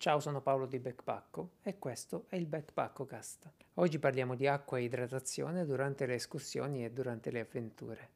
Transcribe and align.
Ciao, 0.00 0.18
sono 0.18 0.40
Paolo 0.40 0.64
di 0.64 0.78
Backpacko 0.78 1.56
e 1.60 1.78
questo 1.78 2.24
è 2.28 2.36
il 2.36 2.46
Backpacko 2.46 3.04
Cast. 3.04 3.50
Oggi 3.74 3.98
parliamo 3.98 4.34
di 4.34 4.46
acqua 4.46 4.78
e 4.78 4.84
idratazione 4.84 5.66
durante 5.66 6.06
le 6.06 6.14
escursioni 6.14 6.86
e 6.86 6.90
durante 6.90 7.30
le 7.30 7.40
avventure. 7.40 8.08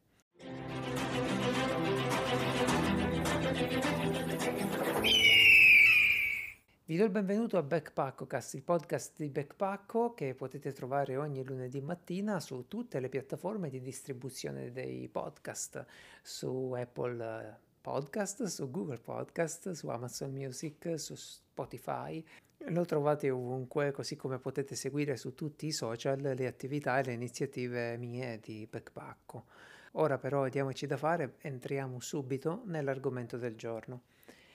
Vi 6.87 6.97
do 6.97 7.05
il 7.05 7.11
benvenuto 7.11 7.59
a 7.59 7.63
Backpackocast, 7.63 8.55
il 8.55 8.63
podcast 8.63 9.19
di 9.19 9.29
Backpacko 9.29 10.15
che 10.15 10.35
potete 10.35 10.73
trovare 10.73 11.19
ogni 11.19 11.45
lunedì 11.45 11.83
mattina 11.83 12.41
su 12.41 12.67
tutte 12.67 12.99
le 12.99 13.11
piattaforme 13.11 13.69
di 13.69 13.83
distribuzione 13.83 14.73
dei 14.73 15.07
podcast, 15.09 15.85
su 16.23 16.73
Apple 16.75 17.61
Podcast, 17.85 18.45
su 18.45 18.71
Google 18.71 18.97
Podcast, 18.97 19.73
su 19.73 19.89
Amazon 19.89 20.33
Music, 20.33 20.99
su 20.99 21.15
Spotify. 21.17 22.25
Lo 22.69 22.87
trovate 22.87 23.29
ovunque, 23.29 23.93
così 23.93 24.17
come 24.17 24.39
potete 24.39 24.75
seguire 24.75 25.19
su 25.19 25.35
tutti 25.35 25.67
i 25.67 25.71
social 25.71 26.19
le 26.19 26.47
attività 26.47 26.99
e 26.99 27.05
le 27.05 27.13
iniziative 27.13 27.99
mie 27.99 28.41
di 28.43 28.67
Backpacko. 28.71 29.45
Ora 29.93 30.17
però 30.17 30.49
diamoci 30.49 30.87
da 30.87 30.97
fare, 30.97 31.35
entriamo 31.43 32.01
subito 32.01 32.63
nell'argomento 32.65 33.37
del 33.37 33.55
giorno. 33.55 34.05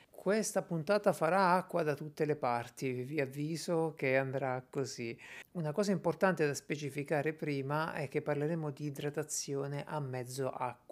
Questa 0.10 0.64
puntata 0.64 1.14
farà 1.14 1.54
acqua 1.54 1.84
da 1.84 1.94
tutte 1.94 2.26
le 2.26 2.36
parti, 2.36 3.04
vi 3.04 3.22
avviso 3.22 3.94
che 3.96 4.18
andrà 4.18 4.66
così. 4.68 5.18
Una 5.52 5.72
cosa 5.72 5.92
importante 5.92 6.46
da 6.46 6.54
specificare 6.54 7.34
prima 7.34 7.94
è 7.94 8.10
che 8.10 8.22
parleremo 8.22 8.72
di 8.72 8.88
idratazione 8.88 9.86
a 9.86 10.00
mezzo 10.00 10.50
acqua, 10.50 10.89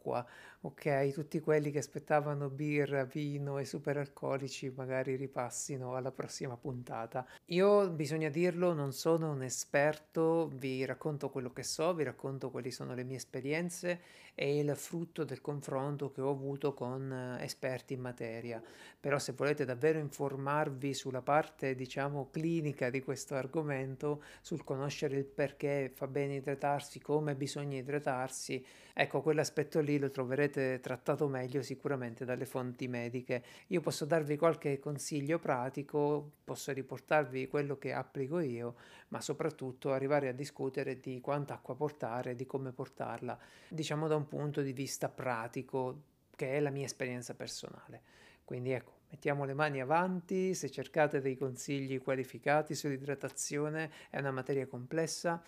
ok? 0.62 1.12
Tutti 1.12 1.40
quelli 1.40 1.72
che 1.72 1.80
aspettavano 1.80 2.50
birra, 2.50 3.04
vino 3.04 3.58
e 3.58 3.66
superalcolici 3.66 4.72
magari 4.76 5.16
ripassino 5.16 5.96
alla 5.96 6.12
prossima 6.12 6.58
puntata. 6.58 7.26
Io, 7.48 7.90
bisogna 7.90 8.30
dirlo, 8.30 8.74
non 8.74 8.94
sono 8.94 9.32
un 9.32 9.44
esperto, 9.44 10.50
vi 10.54 10.86
racconto 10.86 11.30
quello 11.30 11.52
che 11.52 11.64
so, 11.64 11.94
vi 11.94 12.04
racconto 12.04 12.50
quali 12.50 12.72
sono 12.72 12.94
le 12.94 13.04
mie 13.04 13.18
esperienze 13.18 14.02
e 14.40 14.60
il 14.60 14.76
frutto 14.76 15.24
del 15.24 15.42
confronto 15.42 16.12
che 16.12 16.22
ho 16.22 16.30
avuto 16.30 16.74
con 16.74 17.12
eh, 17.12 17.44
esperti 17.44 17.94
in 17.94 18.02
materia. 18.02 18.62
Però 19.00 19.18
se 19.18 19.32
volete 19.32 19.66
davvero 19.66 19.98
informarvi 19.98 20.94
sulla 20.94 21.22
parte, 21.22 21.74
diciamo, 21.74 22.30
clinica 22.30 22.90
di 22.90 23.02
questo 23.02 23.34
argomento, 23.36 24.24
sul 24.42 24.64
conoscere 24.64 25.18
il 25.18 25.26
perché 25.26 25.92
fa 25.94 26.08
bene 26.08 26.36
idratarsi, 26.36 27.00
come 27.00 27.36
bisogna 27.36 27.78
idratarsi, 27.78 28.64
ecco, 28.94 29.22
quell'aspetto 29.22 29.80
lì 29.80 29.97
lo 29.98 30.10
troverete 30.10 30.80
trattato 30.80 31.28
meglio 31.28 31.62
sicuramente 31.62 32.26
dalle 32.26 32.46
fonti 32.46 32.88
mediche. 32.88 33.44
Io 33.68 33.82
posso 33.82 34.06
darvi 34.06 34.38
qualche 34.38 34.80
consiglio 34.80 35.40
pratico, 35.40 36.32
posso 36.44 36.72
riportarvi 36.72 37.48
quello 37.48 37.78
che 37.78 37.94
applico 37.94 38.40
io, 38.40 38.76
ma 39.10 39.22
soprattutto 39.22 39.92
arrivare 39.92 40.28
a 40.28 40.34
discutere 40.34 41.00
di 41.00 41.20
quanta 41.22 41.56
acqua 41.56 41.76
portare, 41.76 42.36
di 42.36 42.46
come 42.46 42.72
portarla, 42.72 43.38
diciamo 43.68 44.08
da 44.08 44.16
un 44.16 44.28
punto 44.28 44.62
di 44.62 44.74
vista 44.74 45.10
pratico, 45.10 46.02
che 46.36 46.54
è 46.54 46.60
la 46.60 46.70
mia 46.70 46.86
esperienza 46.86 47.34
personale. 47.34 48.02
Quindi 48.46 48.72
ecco, 48.72 48.94
mettiamo 49.10 49.44
le 49.44 49.54
mani 49.54 49.82
avanti, 49.82 50.54
se 50.54 50.70
cercate 50.70 51.20
dei 51.20 51.36
consigli 51.36 52.02
qualificati 52.02 52.76
sull'idratazione 52.76 53.92
è 54.10 54.20
una 54.20 54.32
materia 54.32 54.68
complessa, 54.68 55.44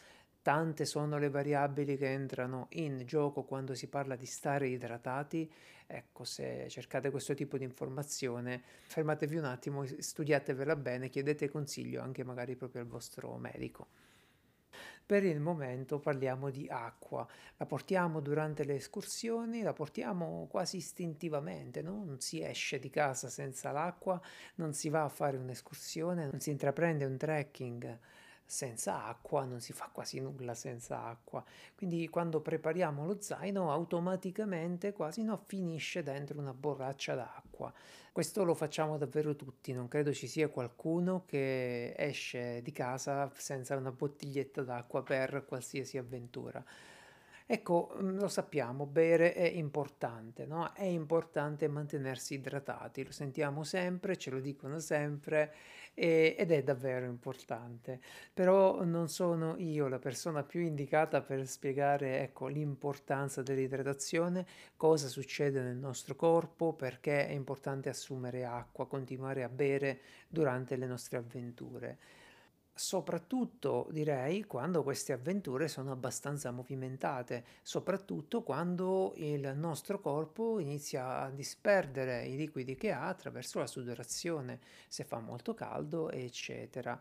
tante 0.50 0.86
sono 0.86 1.20
le 1.20 1.30
variabili 1.30 1.96
che 1.96 2.12
entrano 2.12 2.70
in 2.70 3.04
gioco 3.06 3.44
quando 3.44 3.76
si 3.76 3.86
parla 3.86 4.16
di 4.16 4.26
stare 4.26 4.68
idratati. 4.68 5.48
Ecco, 5.86 6.24
se 6.24 6.66
cercate 6.70 7.12
questo 7.12 7.36
tipo 7.36 7.56
di 7.56 7.66
informazione, 7.66 8.60
fermatevi 8.88 9.36
un 9.36 9.44
attimo, 9.44 9.86
studiatevela 9.86 10.76
bene, 10.76 11.10
chiedete 11.10 11.50
consiglio 11.50 12.02
anche 12.02 12.24
magari 12.24 12.56
proprio 12.56 12.82
al 12.82 12.88
vostro 12.88 13.38
medico. 13.38 13.90
Per 15.06 15.24
il 15.24 15.40
momento 15.40 16.00
parliamo 16.00 16.50
di 16.50 16.68
acqua, 16.68 17.28
la 17.58 17.68
portiamo 17.68 18.20
durante 18.20 18.64
le 18.64 18.74
escursioni, 18.74 19.62
la 19.62 19.74
portiamo 19.74 20.48
quasi 20.50 20.78
istintivamente, 20.78 21.84
no? 21.84 22.04
non 22.04 22.20
si 22.22 22.42
esce 22.42 22.80
di 22.80 22.90
casa 22.90 23.30
senza 23.30 23.70
l'acqua, 23.70 24.20
non 24.56 24.74
si 24.74 24.90
va 24.90 25.04
a 25.04 25.10
fare 25.10 25.38
un'escursione, 25.38 26.26
non 26.26 26.40
si 26.40 26.50
intraprende 26.50 27.06
un 27.06 27.18
trekking 27.18 28.00
senza 28.50 29.06
acqua, 29.06 29.46
non 29.46 29.62
si 29.62 29.74
fa 29.74 29.90
quasi 29.92 30.20
nulla 30.20 30.56
senza 30.56 31.04
acqua. 31.06 31.46
Quindi 31.76 32.10
quando 32.10 32.42
prepariamo 32.42 33.06
lo 33.06 33.22
zaino 33.22 33.72
automaticamente 33.72 34.92
quasi 34.92 35.22
no, 35.22 35.38
finisce 35.46 36.02
dentro 36.02 36.40
una 36.40 36.52
borraccia 36.52 37.14
d'acqua. 37.14 37.72
Questo 38.12 38.44
lo 38.44 38.56
facciamo 38.56 38.98
davvero 38.98 39.36
tutti, 39.36 39.72
non 39.72 39.88
credo 39.88 40.12
ci 40.14 40.26
sia 40.26 40.50
qualcuno 40.50 41.26
che 41.28 41.94
esce 41.96 42.64
di 42.64 42.72
casa 42.72 43.32
senza 43.36 43.76
una 43.76 43.92
bottiglietta 43.92 44.64
d'acqua 44.64 45.04
per 45.04 45.46
qualsiasi 45.48 46.00
avventura. 46.00 46.66
Ecco, 47.52 47.96
mm, 48.00 48.20
lo 48.20 48.28
sappiamo, 48.28 48.86
bere 48.86 49.34
è 49.34 49.42
importante, 49.44 50.46
no? 50.46 50.72
È 50.74 50.84
importante 50.84 51.68
mantenersi 51.68 52.36
idratati, 52.36 53.04
lo 53.04 53.12
sentiamo 53.12 53.64
sempre, 53.64 54.18
ce 54.18 54.30
lo 54.30 54.40
dicono 54.40 54.78
sempre 54.78 55.52
e, 55.96 56.36
ed 56.38 56.52
è 56.52 56.62
davvero 56.62 57.08
importante. 57.08 58.00
Però 58.36 58.84
non 58.84 59.08
sono 59.10 59.56
io 59.58 59.88
la 59.88 59.98
persona 59.98 60.44
più 60.44 60.62
indicata 60.62 61.22
per 61.22 61.48
spiegare, 61.48 62.22
ecco, 62.22 62.46
l'importanza 62.46 63.42
dell'idratazione, 63.42 64.46
cosa 64.78 65.08
succede 65.08 65.60
nel 65.60 65.78
nostro 65.78 66.16
corpo, 66.16 66.74
perché 66.74 67.26
è 67.28 67.32
importante 67.32 67.90
assumere 67.90 68.46
acqua, 68.46 68.86
continuare 68.88 69.42
a 69.42 69.50
bere 69.50 70.02
durante 70.28 70.76
le 70.76 70.86
nostre 70.86 71.18
avventure 71.18 71.98
soprattutto 72.80 73.90
direi 73.92 74.46
quando 74.46 74.84
queste 74.84 75.12
avventure 75.12 75.68
sono 75.68 75.92
abbastanza 75.92 76.50
movimentate, 76.52 77.44
soprattutto 77.62 78.42
quando 78.42 79.12
il 79.18 79.52
nostro 79.58 80.00
corpo 80.00 80.60
inizia 80.60 81.20
a 81.20 81.30
disperdere 81.30 82.24
i 82.26 82.38
liquidi 82.38 82.78
che 82.78 82.94
ha 82.94 83.10
attraverso 83.10 83.60
la 83.60 83.68
sudorazione, 83.68 84.62
se 84.88 85.04
fa 85.04 85.20
molto 85.20 85.54
caldo, 85.54 86.10
eccetera. 86.10 86.98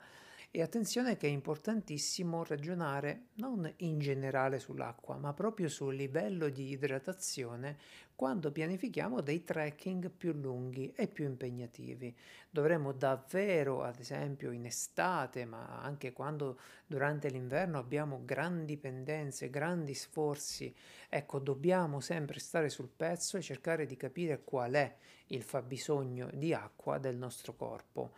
E 0.50 0.62
attenzione 0.62 1.18
che 1.18 1.26
è 1.26 1.30
importantissimo 1.30 2.42
ragionare 2.42 3.26
non 3.34 3.70
in 3.78 3.98
generale 3.98 4.58
sull'acqua, 4.58 5.18
ma 5.18 5.34
proprio 5.34 5.68
sul 5.68 5.94
livello 5.94 6.48
di 6.48 6.70
idratazione 6.70 7.76
quando 8.14 8.50
pianifichiamo 8.50 9.20
dei 9.20 9.44
trekking 9.44 10.10
più 10.10 10.32
lunghi 10.32 10.90
e 10.96 11.06
più 11.06 11.26
impegnativi. 11.26 12.16
Dovremmo 12.48 12.92
davvero, 12.92 13.82
ad 13.82 14.00
esempio 14.00 14.50
in 14.50 14.64
estate, 14.64 15.44
ma 15.44 15.82
anche 15.82 16.14
quando 16.14 16.58
durante 16.86 17.28
l'inverno 17.28 17.78
abbiamo 17.78 18.22
grandi 18.24 18.78
pendenze, 18.78 19.50
grandi 19.50 19.92
sforzi, 19.92 20.74
ecco, 21.10 21.40
dobbiamo 21.40 22.00
sempre 22.00 22.40
stare 22.40 22.70
sul 22.70 22.88
pezzo 22.88 23.36
e 23.36 23.42
cercare 23.42 23.84
di 23.84 23.98
capire 23.98 24.42
qual 24.42 24.72
è 24.72 24.96
il 25.26 25.42
fabbisogno 25.42 26.30
di 26.32 26.54
acqua 26.54 26.96
del 26.96 27.16
nostro 27.16 27.54
corpo. 27.54 28.12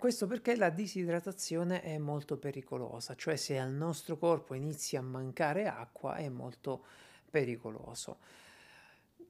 Questo 0.00 0.26
perché 0.26 0.56
la 0.56 0.70
disidratazione 0.70 1.82
è 1.82 1.98
molto 1.98 2.38
pericolosa, 2.38 3.14
cioè 3.16 3.36
se 3.36 3.58
al 3.58 3.70
nostro 3.70 4.16
corpo 4.16 4.54
inizia 4.54 5.00
a 5.00 5.02
mancare 5.02 5.66
acqua 5.66 6.14
è 6.14 6.26
molto 6.30 6.86
pericoloso. 7.30 8.16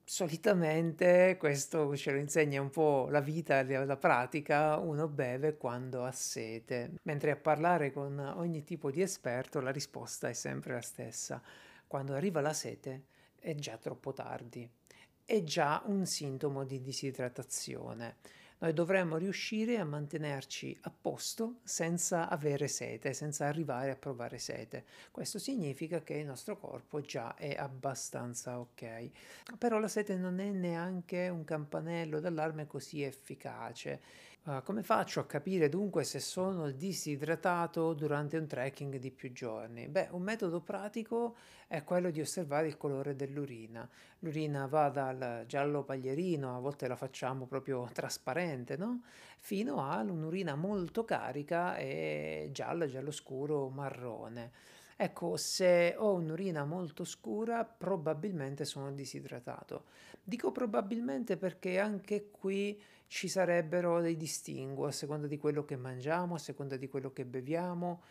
Solitamente 0.04 1.36
questo 1.40 1.96
ce 1.96 2.12
lo 2.12 2.18
insegna 2.18 2.60
un 2.60 2.70
po' 2.70 3.08
la 3.10 3.18
vita, 3.18 3.64
la 3.64 3.96
pratica, 3.96 4.76
uno 4.76 5.08
beve 5.08 5.56
quando 5.56 6.04
ha 6.04 6.12
sete, 6.12 6.92
mentre 7.02 7.32
a 7.32 7.36
parlare 7.36 7.90
con 7.90 8.16
ogni 8.36 8.62
tipo 8.62 8.92
di 8.92 9.02
esperto 9.02 9.58
la 9.58 9.72
risposta 9.72 10.28
è 10.28 10.32
sempre 10.34 10.74
la 10.74 10.82
stessa. 10.82 11.42
Quando 11.88 12.14
arriva 12.14 12.40
la 12.40 12.52
sete 12.52 13.06
è 13.40 13.56
già 13.56 13.76
troppo 13.76 14.12
tardi, 14.12 14.70
è 15.24 15.42
già 15.42 15.82
un 15.86 16.06
sintomo 16.06 16.62
di 16.62 16.80
disidratazione 16.80 18.38
noi 18.60 18.74
dovremmo 18.74 19.16
riuscire 19.16 19.78
a 19.78 19.84
mantenerci 19.84 20.76
a 20.82 20.92
posto 20.98 21.60
senza 21.64 22.28
avere 22.28 22.68
sete, 22.68 23.14
senza 23.14 23.46
arrivare 23.46 23.90
a 23.90 23.96
provare 23.96 24.38
sete. 24.38 24.84
Questo 25.10 25.38
significa 25.38 26.02
che 26.02 26.14
il 26.14 26.26
nostro 26.26 26.58
corpo 26.58 27.00
già 27.00 27.34
è 27.36 27.54
abbastanza 27.54 28.60
ok. 28.60 29.10
Però 29.56 29.78
la 29.78 29.88
sete 29.88 30.14
non 30.16 30.40
è 30.40 30.50
neanche 30.50 31.28
un 31.28 31.44
campanello 31.44 32.20
d'allarme 32.20 32.66
così 32.66 33.02
efficace 33.02 34.28
Uh, 34.42 34.62
come 34.62 34.82
faccio 34.82 35.20
a 35.20 35.26
capire 35.26 35.68
dunque 35.68 36.02
se 36.02 36.18
sono 36.18 36.70
disidratato 36.70 37.92
durante 37.92 38.38
un 38.38 38.46
trekking 38.46 38.96
di 38.96 39.10
più 39.10 39.32
giorni? 39.32 39.86
Beh, 39.86 40.08
un 40.12 40.22
metodo 40.22 40.60
pratico 40.62 41.36
è 41.68 41.84
quello 41.84 42.10
di 42.10 42.22
osservare 42.22 42.66
il 42.66 42.78
colore 42.78 43.14
dell'urina. 43.14 43.86
L'urina 44.20 44.66
va 44.66 44.88
dal 44.88 45.44
giallo 45.46 45.82
paglierino, 45.84 46.56
a 46.56 46.58
volte 46.58 46.88
la 46.88 46.96
facciamo 46.96 47.44
proprio 47.44 47.86
trasparente, 47.92 48.78
no? 48.78 49.02
Fino 49.38 49.82
a 49.86 50.00
un'urina 50.00 50.54
molto 50.54 51.04
carica 51.04 51.76
e 51.76 52.48
giallo, 52.50 52.86
giallo 52.86 53.10
scuro, 53.10 53.68
marrone. 53.68 54.52
Ecco, 54.96 55.36
se 55.36 55.94
ho 55.96 56.14
un'urina 56.14 56.64
molto 56.64 57.04
scura, 57.04 57.64
probabilmente 57.64 58.64
sono 58.64 58.90
disidratato. 58.92 59.84
Dico 60.22 60.50
probabilmente 60.50 61.36
perché 61.36 61.78
anche 61.78 62.30
qui 62.30 62.78
ci 63.10 63.26
sarebbero 63.26 64.00
dei 64.00 64.16
distinguo 64.16 64.86
a 64.86 64.92
seconda 64.92 65.26
di 65.26 65.36
quello 65.36 65.64
che 65.64 65.74
mangiamo, 65.74 66.36
a 66.36 66.38
seconda 66.38 66.76
di 66.76 66.88
quello 66.88 67.12
che 67.12 67.24
beviamo, 67.24 68.02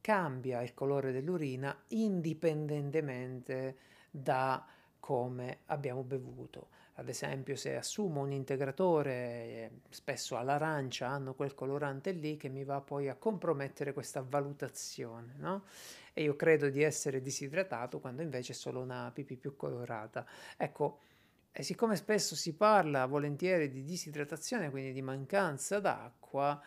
cambia 0.00 0.62
il 0.62 0.74
colore 0.74 1.12
dell'urina 1.12 1.84
indipendentemente 1.90 3.76
da 4.10 4.66
come 4.98 5.60
abbiamo 5.66 6.02
bevuto. 6.02 6.70
Ad 6.94 7.08
esempio, 7.08 7.54
se 7.54 7.76
assumo 7.76 8.20
un 8.22 8.32
integratore, 8.32 9.12
eh, 9.12 9.70
spesso 9.90 10.36
all'arancia 10.36 11.06
hanno 11.06 11.34
quel 11.34 11.54
colorante 11.54 12.10
lì 12.10 12.36
che 12.36 12.48
mi 12.48 12.64
va 12.64 12.80
poi 12.80 13.08
a 13.08 13.14
compromettere 13.14 13.92
questa 13.92 14.24
valutazione, 14.28 15.34
no? 15.36 15.66
E 16.12 16.24
io 16.24 16.34
credo 16.34 16.68
di 16.68 16.82
essere 16.82 17.20
disidratato 17.20 18.00
quando 18.00 18.22
invece 18.22 18.54
è 18.54 18.56
solo 18.56 18.80
una 18.80 19.08
pipì 19.14 19.36
più 19.36 19.54
colorata. 19.54 20.26
Ecco, 20.56 20.98
e 21.52 21.62
siccome 21.62 21.96
spesso 21.96 22.36
si 22.36 22.54
parla 22.54 23.06
volentieri 23.06 23.68
di 23.68 23.82
disidratazione, 23.82 24.70
quindi 24.70 24.92
di 24.92 25.02
mancanza 25.02 25.80
d'acqua, 25.80 26.60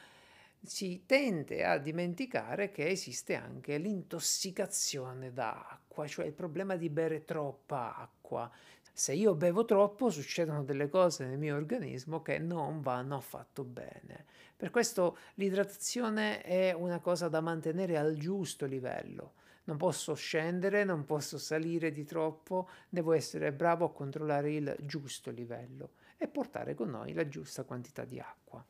si 0.63 1.03
tende 1.05 1.63
a 1.65 1.77
dimenticare 1.77 2.71
che 2.71 2.87
esiste 2.87 3.35
anche 3.35 3.77
l'intossicazione 3.77 5.33
d'acqua, 5.33 6.05
cioè 6.07 6.25
il 6.25 6.33
problema 6.33 6.75
di 6.75 6.89
bere 6.89 7.23
troppa 7.23 7.95
acqua. 7.95 8.51
Se 8.93 9.13
io 9.13 9.33
bevo 9.33 9.65
troppo 9.65 10.09
succedono 10.09 10.63
delle 10.63 10.89
cose 10.89 11.25
nel 11.25 11.37
mio 11.37 11.55
organismo 11.55 12.21
che 12.21 12.37
non 12.37 12.81
vanno 12.81 13.15
affatto 13.15 13.63
bene. 13.63 14.25
Per 14.55 14.69
questo 14.69 15.17
l'idratazione 15.35 16.41
è 16.41 16.73
una 16.73 16.99
cosa 16.99 17.27
da 17.27 17.41
mantenere 17.41 17.97
al 17.97 18.15
giusto 18.17 18.65
livello. 18.65 19.33
Non 19.63 19.77
posso 19.77 20.13
scendere, 20.13 20.83
non 20.83 21.05
posso 21.05 21.37
salire 21.37 21.91
di 21.91 22.03
troppo, 22.03 22.67
devo 22.89 23.13
essere 23.13 23.51
bravo 23.51 23.85
a 23.85 23.91
controllare 23.91 24.51
il 24.51 24.75
giusto 24.81 25.29
livello 25.31 25.91
e 26.17 26.27
portare 26.27 26.73
con 26.73 26.89
noi 26.89 27.13
la 27.13 27.27
giusta 27.27 27.63
quantità 27.63 28.03
di 28.03 28.19
acqua 28.19 28.65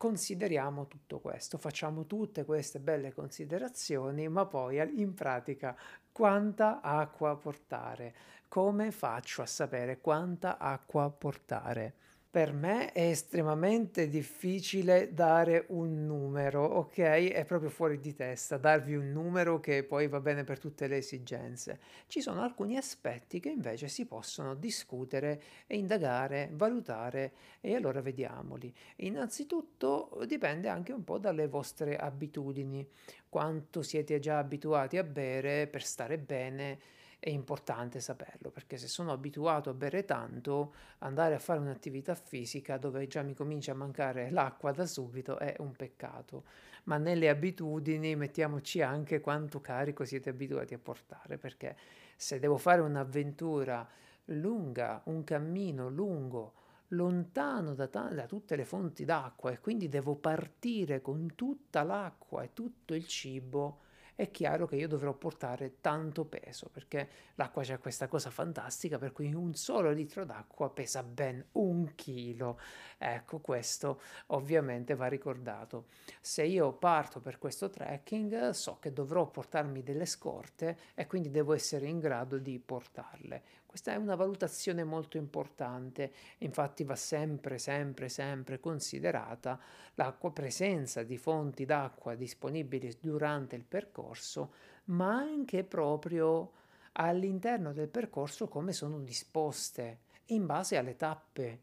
consideriamo 0.00 0.86
tutto 0.86 1.18
questo, 1.18 1.58
facciamo 1.58 2.06
tutte 2.06 2.46
queste 2.46 2.80
belle 2.80 3.12
considerazioni, 3.12 4.28
ma 4.28 4.46
poi 4.46 4.78
in 4.98 5.12
pratica 5.12 5.76
quanta 6.10 6.80
acqua 6.80 7.36
portare? 7.36 8.14
Come 8.48 8.92
faccio 8.92 9.42
a 9.42 9.46
sapere 9.46 10.00
quanta 10.00 10.56
acqua 10.56 11.10
portare? 11.10 11.94
Per 12.32 12.52
me 12.52 12.92
è 12.92 13.08
estremamente 13.08 14.08
difficile 14.08 15.12
dare 15.12 15.64
un 15.70 16.06
numero, 16.06 16.62
ok? 16.64 16.98
È 16.98 17.44
proprio 17.44 17.70
fuori 17.70 17.98
di 17.98 18.14
testa 18.14 18.56
darvi 18.56 18.94
un 18.94 19.10
numero 19.10 19.58
che 19.58 19.82
poi 19.82 20.06
va 20.06 20.20
bene 20.20 20.44
per 20.44 20.60
tutte 20.60 20.86
le 20.86 20.98
esigenze. 20.98 21.80
Ci 22.06 22.20
sono 22.20 22.42
alcuni 22.42 22.76
aspetti 22.76 23.40
che 23.40 23.48
invece 23.48 23.88
si 23.88 24.06
possono 24.06 24.54
discutere 24.54 25.42
e 25.66 25.76
indagare, 25.76 26.50
valutare 26.52 27.32
e 27.60 27.74
allora 27.74 28.00
vediamoli. 28.00 28.72
Innanzitutto 28.98 30.22
dipende 30.24 30.68
anche 30.68 30.92
un 30.92 31.02
po' 31.02 31.18
dalle 31.18 31.48
vostre 31.48 31.96
abitudini, 31.96 32.88
quanto 33.28 33.82
siete 33.82 34.20
già 34.20 34.38
abituati 34.38 34.98
a 34.98 35.02
bere 35.02 35.66
per 35.66 35.82
stare 35.82 36.16
bene 36.16 36.78
è 37.20 37.28
importante 37.28 38.00
saperlo 38.00 38.50
perché 38.50 38.78
se 38.78 38.88
sono 38.88 39.12
abituato 39.12 39.68
a 39.68 39.74
bere 39.74 40.06
tanto, 40.06 40.74
andare 40.98 41.34
a 41.34 41.38
fare 41.38 41.60
un'attività 41.60 42.14
fisica 42.14 42.78
dove 42.78 43.06
già 43.06 43.22
mi 43.22 43.34
comincia 43.34 43.72
a 43.72 43.76
mancare 43.76 44.30
l'acqua 44.30 44.72
da 44.72 44.86
subito 44.86 45.38
è 45.38 45.54
un 45.58 45.72
peccato. 45.72 46.44
Ma 46.84 46.96
nelle 46.96 47.28
abitudini 47.28 48.16
mettiamoci 48.16 48.80
anche 48.80 49.20
quanto 49.20 49.60
carico 49.60 50.06
siete 50.06 50.30
abituati 50.30 50.72
a 50.72 50.78
portare 50.78 51.36
perché 51.36 51.76
se 52.16 52.38
devo 52.38 52.56
fare 52.56 52.80
un'avventura 52.80 53.86
lunga, 54.24 55.02
un 55.04 55.22
cammino 55.22 55.90
lungo, 55.90 56.54
lontano 56.88 57.74
da, 57.74 57.86
ta- 57.86 58.08
da, 58.08 58.26
tutte 58.26 58.56
le 58.56 58.64
fonti 58.64 59.04
d'acqua 59.04 59.50
e 59.50 59.60
quindi 59.60 59.88
devo 59.88 60.16
partire 60.16 61.02
con 61.02 61.34
tutta 61.34 61.82
l'acqua 61.82 62.42
e 62.42 62.52
tutto 62.54 62.94
il 62.94 63.06
cibo, 63.06 63.80
è 64.20 64.30
chiaro 64.30 64.66
che 64.66 64.76
io 64.76 64.86
dovrò 64.86 65.14
portare 65.14 65.80
tanto 65.80 66.26
peso 66.26 66.68
perché 66.70 67.08
l'acqua 67.36 67.62
c'è 67.62 67.78
questa 67.78 68.06
cosa 68.06 68.28
fantastica 68.28 68.98
per 68.98 69.12
cui 69.12 69.32
un 69.32 69.54
solo 69.54 69.90
litro 69.92 70.26
d'acqua 70.26 70.68
pesa 70.68 71.02
ben 71.02 71.42
un 71.52 71.94
chilo. 71.94 72.60
Ecco, 72.98 73.38
questo 73.38 74.02
ovviamente 74.26 74.94
va 74.94 75.06
ricordato. 75.06 75.86
Se 76.20 76.42
io 76.42 76.70
parto 76.74 77.20
per 77.20 77.38
questo 77.38 77.70
trekking 77.70 78.50
so 78.50 78.76
che 78.78 78.92
dovrò 78.92 79.26
portarmi 79.26 79.82
delle 79.82 80.04
scorte 80.04 80.76
e 80.94 81.06
quindi 81.06 81.30
devo 81.30 81.54
essere 81.54 81.86
in 81.86 81.98
grado 81.98 82.36
di 82.36 82.58
portarle. 82.58 83.42
Questa 83.70 83.92
è 83.92 83.94
una 83.94 84.16
valutazione 84.16 84.82
molto 84.82 85.16
importante, 85.16 86.12
infatti 86.38 86.82
va 86.82 86.96
sempre, 86.96 87.56
sempre, 87.56 88.08
sempre 88.08 88.58
considerata 88.58 89.60
la 89.94 90.10
presenza 90.10 91.04
di 91.04 91.16
fonti 91.16 91.64
d'acqua 91.64 92.16
disponibili 92.16 92.92
durante 93.00 93.54
il 93.54 93.62
percorso, 93.62 94.54
ma 94.86 95.18
anche 95.18 95.62
proprio 95.62 96.50
all'interno 96.94 97.72
del 97.72 97.86
percorso 97.86 98.48
come 98.48 98.72
sono 98.72 98.98
disposte 98.98 100.00
in 100.26 100.46
base 100.46 100.76
alle 100.76 100.96
tappe. 100.96 101.60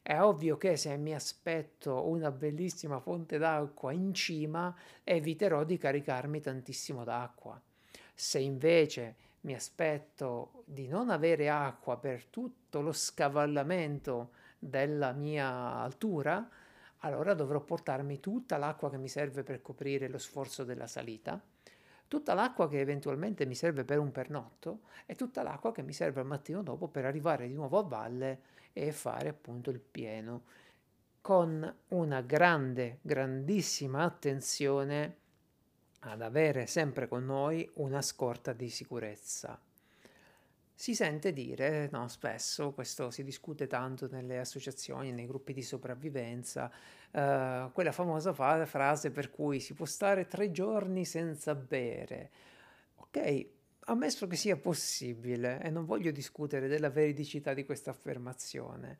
È 0.00 0.18
ovvio 0.18 0.56
che 0.56 0.78
se 0.78 0.96
mi 0.96 1.14
aspetto 1.14 2.08
una 2.08 2.30
bellissima 2.30 3.00
fonte 3.00 3.36
d'acqua 3.36 3.92
in 3.92 4.14
cima, 4.14 4.74
eviterò 5.04 5.62
di 5.64 5.76
caricarmi 5.76 6.40
tantissimo 6.40 7.04
d'acqua. 7.04 7.60
Se 8.14 8.38
invece 8.38 9.16
mi 9.44 9.54
aspetto 9.54 10.62
di 10.64 10.88
non 10.88 11.10
avere 11.10 11.48
acqua 11.48 11.98
per 11.98 12.24
tutto 12.26 12.80
lo 12.80 12.92
scavallamento 12.92 14.30
della 14.58 15.12
mia 15.12 15.48
altura, 15.76 16.48
allora 16.98 17.34
dovrò 17.34 17.60
portarmi 17.60 18.20
tutta 18.20 18.56
l'acqua 18.56 18.90
che 18.90 18.96
mi 18.96 19.08
serve 19.08 19.42
per 19.42 19.60
coprire 19.60 20.08
lo 20.08 20.16
sforzo 20.16 20.64
della 20.64 20.86
salita, 20.86 21.40
tutta 22.08 22.32
l'acqua 22.32 22.68
che 22.68 22.80
eventualmente 22.80 23.44
mi 23.44 23.54
serve 23.54 23.84
per 23.84 23.98
un 23.98 24.10
pernotto 24.10 24.80
e 25.04 25.14
tutta 25.14 25.42
l'acqua 25.42 25.72
che 25.72 25.82
mi 25.82 25.92
serve 25.92 26.20
al 26.20 26.26
mattino 26.26 26.62
dopo 26.62 26.88
per 26.88 27.04
arrivare 27.04 27.46
di 27.46 27.54
nuovo 27.54 27.78
a 27.78 27.82
valle 27.82 28.40
e 28.72 28.92
fare 28.92 29.28
appunto 29.28 29.68
il 29.68 29.80
pieno, 29.80 30.44
con 31.20 31.74
una 31.88 32.20
grande, 32.22 32.98
grandissima 33.02 34.02
attenzione 34.02 35.22
ad 36.04 36.22
avere 36.22 36.66
sempre 36.66 37.08
con 37.08 37.24
noi 37.24 37.68
una 37.74 38.02
scorta 38.02 38.52
di 38.52 38.68
sicurezza. 38.68 39.60
Si 40.76 40.94
sente 40.94 41.32
dire, 41.32 41.88
no, 41.92 42.08
spesso, 42.08 42.72
questo 42.72 43.10
si 43.10 43.22
discute 43.22 43.68
tanto 43.68 44.08
nelle 44.10 44.40
associazioni, 44.40 45.12
nei 45.12 45.26
gruppi 45.26 45.52
di 45.52 45.62
sopravvivenza, 45.62 46.70
eh, 47.12 47.70
quella 47.72 47.92
famosa 47.92 48.32
fa- 48.34 48.66
frase 48.66 49.12
per 49.12 49.30
cui 49.30 49.60
si 49.60 49.72
può 49.72 49.86
stare 49.86 50.26
tre 50.26 50.50
giorni 50.50 51.04
senza 51.04 51.54
bere. 51.54 52.30
Ok, 52.96 53.46
ammesso 53.84 54.26
che 54.26 54.34
sia 54.34 54.56
possibile, 54.56 55.62
e 55.62 55.70
non 55.70 55.84
voglio 55.84 56.10
discutere 56.10 56.66
della 56.66 56.90
veridicità 56.90 57.54
di 57.54 57.64
questa 57.64 57.90
affermazione, 57.90 58.98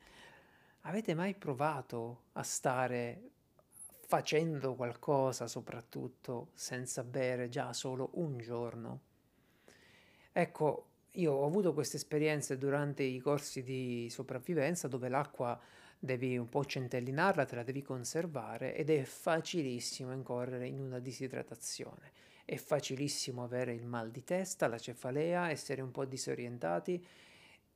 avete 0.83 1.15
mai 1.15 1.35
provato 1.35 2.27
a 2.33 2.45
stare 2.45 3.31
facendo 4.07 4.75
qualcosa 4.75 5.47
soprattutto 5.47 6.51
senza 6.55 7.03
bere 7.03 7.49
già 7.49 7.73
solo 7.73 8.11
un 8.15 8.39
giorno. 8.39 9.01
Ecco, 10.33 10.87
io 11.13 11.33
ho 11.33 11.47
avuto 11.47 11.73
queste 11.73 11.97
esperienze 11.97 12.59
durante 12.59 13.03
i 13.03 13.19
corsi 13.21 13.63
di 13.63 14.09
sopravvivenza 14.11 14.89
dove 14.89 15.09
l'acqua 15.09 15.59
devi 15.99 16.37
un 16.37 16.49
po' 16.49 16.65
centellinarla, 16.65 17.45
te 17.45 17.55
la 17.55 17.63
devi 17.63 17.83
conservare 17.83 18.75
ed 18.75 18.91
è 18.91 19.05
facilissimo 19.05 20.13
incorrere 20.13 20.67
in 20.67 20.81
una 20.81 20.99
disidratazione. 20.99 22.13
È 22.45 22.57
facilissimo 22.57 23.43
avere 23.43 23.73
il 23.73 23.87
mal 23.87 24.11
di 24.11 24.23
testa, 24.23 24.67
la 24.67 24.79
cefalea, 24.79 25.51
essere 25.51 25.81
un 25.81 25.93
po' 25.93 26.05
disorientati. 26.05 27.03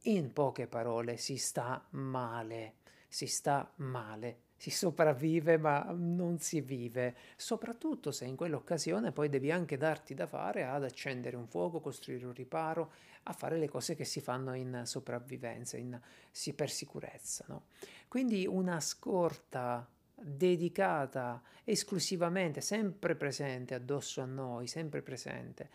In 0.03 0.33
poche 0.33 0.67
parole, 0.67 1.17
si 1.17 1.39
sta 1.39 1.87
male, 1.91 2.75
si 3.09 3.27
sta 3.27 3.73
male 3.77 4.47
si 4.59 4.71
sopravvive 4.71 5.57
ma 5.57 5.87
non 5.97 6.41
si 6.41 6.61
vive, 6.61 7.15
soprattutto 7.37 8.11
se 8.11 8.25
in 8.25 8.35
quell'occasione 8.35 9.13
poi 9.13 9.29
devi 9.29 9.53
anche 9.53 9.77
darti 9.77 10.15
da 10.15 10.27
fare 10.27 10.65
ad 10.65 10.83
accendere 10.83 11.37
un 11.37 11.47
fuoco, 11.47 11.81
costruire 11.81 12.27
un 12.27 12.35
riparo, 12.35 12.91
a 13.23 13.33
fare 13.33 13.57
le 13.57 13.69
cose 13.69 13.95
che 13.95 14.05
si 14.05 14.21
fanno 14.21 14.55
in 14.55 14.83
sopravvivenza, 14.85 15.77
in, 15.77 15.99
sì, 16.33 16.55
per 16.55 16.71
sicurezza. 16.71 17.45
No? 17.47 17.67
Quindi 18.09 18.47
una 18.47 18.81
scorta 18.81 19.89
dedicata 20.13 21.41
esclusivamente, 21.63 22.61
sempre 22.61 23.15
presente 23.15 23.75
addosso 23.75 24.21
a 24.21 24.25
noi, 24.25 24.67
sempre 24.67 25.03
presente, 25.03 25.71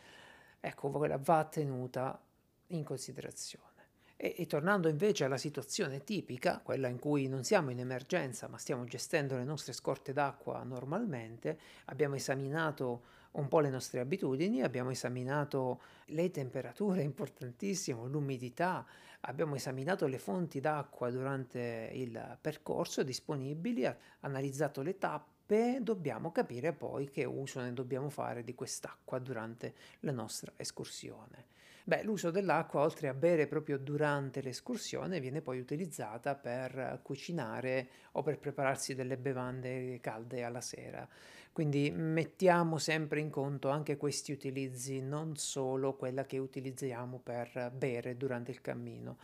ecco, 0.60 0.90
va 0.90 1.46
tenuta 1.46 2.22
in 2.68 2.84
considerazione. 2.84 3.73
E, 4.16 4.36
e, 4.38 4.46
tornando 4.46 4.88
invece 4.88 5.26
alla 5.26 5.38
situazione 5.38 6.04
tipica, 6.04 6.62
quella 6.64 6.88
in 6.88 7.00
cui 7.00 7.28
non 7.28 7.44
siamo 7.44 7.72
in 7.72 7.80
emergenza 7.80 8.48
ma 8.48 8.58
stiamo 8.58 8.86
gestendo 8.86 9.36
le 9.36 9.44
nostre 9.44 9.74
scorte 9.74 10.14
d'acqua 10.14 10.64
normalmente, 10.64 11.60
abbiamo 11.86 12.16
esaminato 12.16 13.22
un 13.34 13.48
po' 13.48 13.60
le 13.60 13.70
nostre 13.70 14.00
abitudini, 14.00 14.62
abbiamo 14.62 14.92
esaminato 14.92 15.82
le 16.08 16.30
temperature, 16.32 17.02
importantissimo, 17.04 18.08
l'umidità, 18.08 18.86
abbiamo 19.22 19.56
esaminato 19.56 20.06
le 20.08 20.20
fonti 20.20 20.60
d'acqua 20.60 21.10
durante 21.10 21.92
il 21.94 22.38
percorso 22.40 23.04
disponibili, 23.04 23.90
analizzato 24.22 24.82
le 24.82 24.98
tappe, 24.98 25.80
dobbiamo 25.82 26.32
capire 26.32 26.74
poi 26.74 27.10
che 27.10 27.26
uso 27.26 27.60
ne 27.62 27.74
dobbiamo 27.74 28.10
fare 28.10 28.44
di 28.44 28.54
quest'acqua 28.54 29.20
durante 29.20 29.74
la 30.02 30.12
nostra 30.12 30.54
escursione. 30.56 31.53
Beh, 31.86 32.02
l'uso 32.04 32.32
dell'acqua, 32.32 32.80
oltre 32.82 33.10
a 33.10 33.14
bere 33.14 33.46
proprio 33.46 33.78
durante 33.78 34.42
l'escursione, 34.42 35.20
viene 35.20 35.42
poi 35.42 35.60
utilizzata 35.60 36.34
per 36.34 37.02
cucinare 37.04 37.90
o 38.14 38.22
per 38.22 38.40
prepararsi 38.40 38.96
delle 38.96 39.18
bevande 39.18 40.00
calde 40.00 40.44
alla 40.44 40.62
sera. 40.62 41.06
Quindi 41.52 41.92
mettiamo 41.92 42.78
sempre 42.78 43.20
in 43.20 43.30
conto 43.30 43.68
anche 43.68 43.98
questi 43.98 44.32
utilizzi, 44.32 45.02
non 45.02 45.36
solo 45.36 45.96
quella 45.96 46.26
che 46.26 46.38
utilizziamo 46.38 47.20
per 47.20 47.72
bere 47.76 48.16
durante 48.16 48.52
il 48.52 48.62
cammino. 48.62 49.18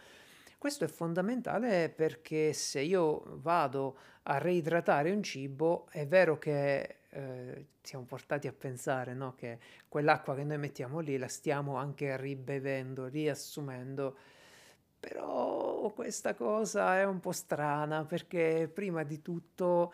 Questo 0.57 0.83
è 0.83 0.89
fondamentale 0.89 1.87
perché 1.87 2.51
se 2.51 2.81
io 2.81 3.23
vado 3.37 3.97
a 4.23 4.37
reidratare 4.37 5.11
un 5.11 5.23
cibo, 5.23 5.87
è 5.89 6.05
vero 6.05 6.37
che 6.37 6.98
eh, 7.11 7.67
siamo 7.81 8.05
portati 8.05 8.47
a 8.47 8.53
pensare 8.53 9.13
no, 9.13 9.33
che 9.35 9.59
quell'acqua 9.87 10.35
che 10.35 10.43
noi 10.43 10.57
mettiamo 10.57 10.99
lì 10.99 11.17
la 11.17 11.27
stiamo 11.27 11.75
anche 11.75 12.15
ribevendo, 12.17 13.07
riassumendo 13.07 14.17
però 14.99 15.91
questa 15.95 16.33
cosa 16.33 16.97
è 16.99 17.05
un 17.05 17.21
po' 17.21 17.31
strana 17.31 18.03
perché 18.03 18.69
prima 18.71 19.03
di 19.03 19.21
tutto 19.21 19.93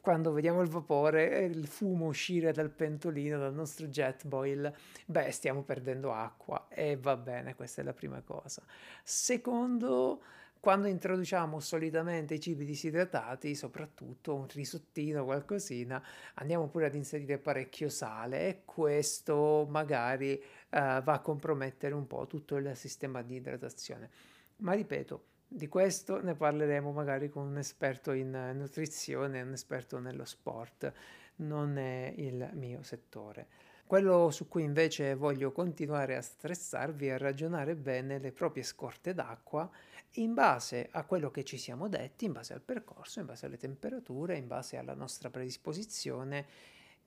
quando 0.00 0.32
vediamo 0.32 0.60
il 0.60 0.68
vapore, 0.68 1.44
il 1.44 1.66
fumo 1.66 2.06
uscire 2.06 2.52
dal 2.52 2.70
pentolino, 2.70 3.38
dal 3.38 3.54
nostro 3.54 3.86
jet 3.86 4.26
boil, 4.26 4.70
beh, 5.06 5.30
stiamo 5.30 5.62
perdendo 5.62 6.12
acqua 6.12 6.66
e 6.68 6.96
va 6.96 7.16
bene, 7.16 7.54
questa 7.54 7.80
è 7.80 7.84
la 7.84 7.94
prima 7.94 8.20
cosa. 8.22 8.62
Secondo, 9.02 10.22
quando 10.60 10.88
introduciamo 10.88 11.58
solitamente 11.58 12.34
i 12.34 12.40
cibi 12.40 12.66
disidratati, 12.66 13.54
soprattutto 13.54 14.34
un 14.34 14.46
risottino, 14.46 15.24
qualcosina, 15.24 16.02
andiamo 16.34 16.68
pure 16.68 16.86
ad 16.86 16.94
inserire 16.94 17.38
parecchio 17.38 17.88
sale 17.88 18.46
e 18.46 18.62
questo 18.66 19.66
magari 19.70 20.32
uh, 20.34 20.68
va 20.68 21.12
a 21.14 21.20
compromettere 21.20 21.94
un 21.94 22.06
po' 22.06 22.26
tutto 22.26 22.56
il 22.56 22.76
sistema 22.76 23.22
di 23.22 23.36
idratazione. 23.36 24.10
Ma 24.56 24.74
ripeto, 24.74 25.24
di 25.48 25.66
questo 25.66 26.22
ne 26.22 26.34
parleremo 26.34 26.92
magari 26.92 27.30
con 27.30 27.46
un 27.46 27.56
esperto 27.56 28.12
in 28.12 28.52
nutrizione, 28.54 29.40
un 29.40 29.52
esperto 29.52 29.98
nello 29.98 30.26
sport, 30.26 30.92
non 31.36 31.78
è 31.78 32.12
il 32.18 32.50
mio 32.52 32.82
settore. 32.82 33.48
Quello 33.86 34.30
su 34.30 34.46
cui 34.46 34.62
invece 34.62 35.14
voglio 35.14 35.50
continuare 35.50 36.14
a 36.14 36.22
stressarvi 36.22 37.08
è 37.08 37.18
ragionare 37.18 37.74
bene 37.74 38.20
le 38.20 38.30
proprie 38.30 38.62
scorte 38.62 39.14
d'acqua 39.14 39.68
in 40.14 40.34
base 40.34 40.88
a 40.90 41.04
quello 41.04 41.30
che 41.30 41.44
ci 41.44 41.56
siamo 41.56 41.88
detti, 41.88 42.24
in 42.24 42.32
base 42.32 42.52
al 42.52 42.62
percorso, 42.62 43.20
in 43.20 43.26
base 43.26 43.46
alle 43.46 43.58
temperature, 43.58 44.36
in 44.36 44.46
base 44.46 44.76
alla 44.76 44.94
nostra 44.94 45.30
predisposizione, 45.30 46.46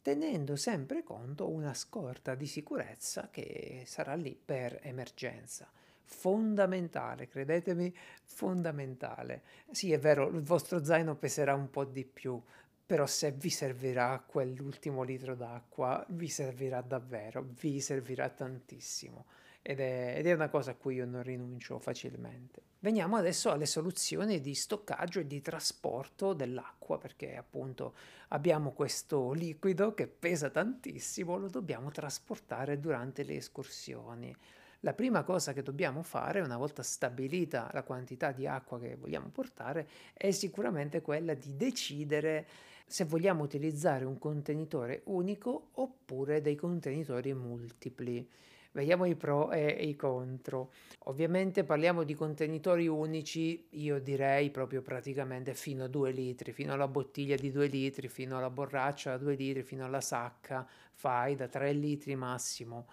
tenendo 0.01 0.55
sempre 0.55 1.03
conto 1.03 1.49
una 1.49 1.73
scorta 1.73 2.35
di 2.35 2.47
sicurezza 2.47 3.29
che 3.29 3.83
sarà 3.85 4.15
lì 4.15 4.37
per 4.43 4.79
emergenza 4.83 5.69
fondamentale, 6.05 7.27
credetemi, 7.27 7.93
fondamentale. 8.23 9.41
Sì, 9.71 9.91
è 9.91 9.99
vero, 9.99 10.27
il 10.27 10.43
vostro 10.43 10.83
zaino 10.83 11.15
peserà 11.15 11.53
un 11.55 11.69
po' 11.69 11.85
di 11.85 12.05
più, 12.05 12.41
però 12.85 13.05
se 13.05 13.31
vi 13.31 13.49
servirà 13.49 14.23
quell'ultimo 14.25 15.03
litro 15.03 15.35
d'acqua, 15.35 16.05
vi 16.09 16.27
servirà 16.27 16.81
davvero, 16.81 17.45
vi 17.59 17.79
servirà 17.79 18.29
tantissimo. 18.29 19.25
Ed 19.65 19.79
è, 19.79 20.15
ed 20.17 20.27
è, 20.27 20.33
una 20.33 20.49
cosa 20.49 20.71
a 20.71 20.75
cui 20.75 20.95
io 20.95 21.05
non 21.05 21.23
rinuncio 21.23 21.79
facilmente. 21.79 22.61
Veniamo 22.79 23.15
adesso 23.15 23.49
alle 23.49 23.65
soluzioni 23.65 24.41
di 24.41 24.53
stoccaggio 24.55 25.21
e 25.21 25.25
di 25.25 25.41
trasporto 25.41 26.33
dell'acqua, 26.33 26.97
perché 26.97 27.37
appunto 27.37 27.93
abbiamo 28.29 28.73
questo 28.73 29.31
liquido 29.31 29.93
che 29.93 30.07
pesa 30.07 30.49
tantissimo, 30.49 31.37
lo 31.37 31.47
dobbiamo 31.47 31.91
trasportare 31.91 32.77
durante 32.81 33.23
le 33.23 33.35
escursioni. 33.35 34.35
La 34.81 34.93
prima 34.93 35.23
cosa 35.23 35.53
che 35.53 35.63
dobbiamo 35.63 36.03
fare, 36.03 36.41
una 36.41 36.57
volta 36.57 36.83
stabilita 36.83 37.69
la 37.71 37.83
quantità 37.83 38.33
di 38.33 38.45
acqua 38.45 38.77
che 38.81 38.97
vogliamo 38.97 39.29
portare, 39.29 39.87
è 40.11 40.31
sicuramente 40.31 41.01
quella 41.01 41.33
di 41.33 41.55
decidere 41.55 42.45
se 42.85 43.05
vogliamo 43.05 43.43
utilizzare 43.43 44.03
un 44.03 44.19
contenitore 44.19 45.03
unico 45.05 45.69
oppure 45.75 46.41
dei 46.41 46.55
contenitori 46.55 47.33
multipli. 47.33 48.29
Vediamo 48.73 49.05
i 49.05 49.15
pro 49.15 49.51
e 49.51 49.67
i 49.67 49.95
contro. 49.95 50.71
Ovviamente 51.05 51.63
parliamo 51.63 52.03
di 52.03 52.15
contenitori 52.15 52.87
unici, 52.87 53.67
io 53.71 53.99
direi 53.99 54.49
proprio 54.49 54.81
praticamente 54.81 55.53
fino 55.53 55.83
a 55.83 55.87
2 55.87 56.09
litri, 56.11 56.51
fino 56.53 56.73
alla 56.73 56.87
bottiglia 56.87 57.35
di 57.35 57.51
2 57.51 57.67
litri, 57.67 58.07
fino 58.07 58.37
alla 58.37 58.49
borraccia 58.49 59.11
da 59.11 59.17
2 59.17 59.35
litri, 59.35 59.61
fino 59.61 59.85
alla 59.85 60.01
sacca, 60.01 60.67
fai 60.91 61.35
da 61.35 61.47
3 61.47 61.71
litri 61.73 62.15
massimo 62.15 62.87